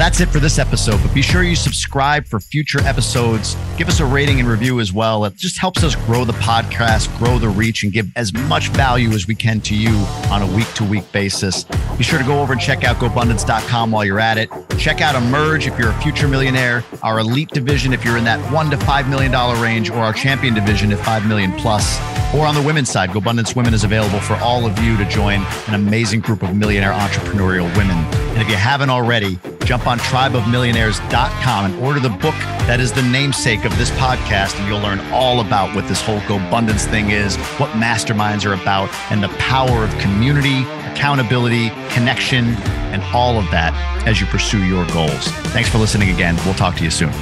That's 0.00 0.20
it 0.20 0.30
for 0.30 0.38
this 0.38 0.58
episode, 0.58 0.98
but 1.02 1.12
be 1.12 1.20
sure 1.20 1.42
you 1.42 1.54
subscribe 1.54 2.24
for 2.24 2.40
future 2.40 2.80
episodes. 2.84 3.54
Give 3.76 3.86
us 3.86 4.00
a 4.00 4.06
rating 4.06 4.40
and 4.40 4.48
review 4.48 4.80
as 4.80 4.94
well. 4.94 5.26
It 5.26 5.36
just 5.36 5.58
helps 5.58 5.84
us 5.84 5.94
grow 5.94 6.24
the 6.24 6.32
podcast, 6.34 7.14
grow 7.18 7.38
the 7.38 7.50
reach, 7.50 7.82
and 7.82 7.92
give 7.92 8.08
as 8.16 8.32
much 8.32 8.68
value 8.68 9.10
as 9.10 9.26
we 9.26 9.34
can 9.34 9.60
to 9.60 9.74
you 9.74 9.90
on 10.30 10.40
a 10.40 10.56
week 10.56 10.72
to 10.74 10.84
week 10.84 11.10
basis. 11.12 11.64
Be 11.98 12.04
sure 12.04 12.18
to 12.18 12.24
go 12.24 12.40
over 12.40 12.54
and 12.54 12.62
check 12.62 12.82
out 12.82 12.96
GoBundance.com 12.96 13.90
while 13.90 14.04
you're 14.04 14.20
at 14.20 14.38
it. 14.38 14.48
Check 14.78 15.02
out 15.02 15.16
Emerge 15.16 15.66
if 15.66 15.78
you're 15.78 15.90
a 15.90 16.00
future 16.00 16.28
millionaire, 16.28 16.82
our 17.02 17.18
elite 17.18 17.50
division 17.50 17.92
if 17.92 18.02
you're 18.02 18.16
in 18.16 18.24
that 18.24 18.40
one 18.50 18.70
to 18.70 18.78
$5 18.78 19.10
million 19.10 19.32
range, 19.60 19.90
or 19.90 19.98
our 19.98 20.14
champion 20.14 20.54
division 20.54 20.92
at 20.92 21.04
5 21.04 21.26
million 21.26 21.52
plus. 21.58 21.98
Or 22.34 22.46
on 22.46 22.54
the 22.54 22.62
women's 22.62 22.88
side, 22.88 23.10
GoBundance 23.10 23.54
Women 23.54 23.74
is 23.74 23.84
available 23.84 24.20
for 24.20 24.36
all 24.36 24.64
of 24.64 24.78
you 24.78 24.96
to 24.96 25.04
join 25.10 25.44
an 25.66 25.74
amazing 25.74 26.20
group 26.20 26.42
of 26.42 26.56
millionaire 26.56 26.92
entrepreneurial 26.92 27.76
women. 27.76 27.98
And 28.30 28.40
if 28.40 28.48
you 28.48 28.56
haven't 28.56 28.88
already, 28.88 29.38
jump 29.70 29.86
on 29.86 30.00
tribeofmillionaires.com 30.00 31.64
and 31.64 31.74
order 31.76 32.00
the 32.00 32.08
book 32.08 32.34
that 32.66 32.80
is 32.80 32.90
the 32.90 33.02
namesake 33.02 33.64
of 33.64 33.78
this 33.78 33.88
podcast. 33.90 34.58
And 34.58 34.66
you'll 34.66 34.80
learn 34.80 34.98
all 35.12 35.38
about 35.38 35.76
what 35.76 35.86
this 35.86 36.02
whole 36.02 36.18
GoBundance 36.22 36.90
thing 36.90 37.10
is, 37.10 37.36
what 37.60 37.70
masterminds 37.70 38.44
are 38.44 38.60
about, 38.60 38.90
and 39.12 39.22
the 39.22 39.28
power 39.38 39.84
of 39.84 39.96
community, 39.98 40.62
accountability, 40.90 41.68
connection, 41.90 42.46
and 42.90 43.00
all 43.14 43.38
of 43.38 43.48
that 43.52 43.72
as 44.08 44.20
you 44.20 44.26
pursue 44.26 44.64
your 44.64 44.84
goals. 44.88 45.28
Thanks 45.52 45.68
for 45.68 45.78
listening 45.78 46.10
again. 46.10 46.34
We'll 46.44 46.54
talk 46.54 46.74
to 46.78 46.82
you 46.82 46.90
soon. 46.90 47.12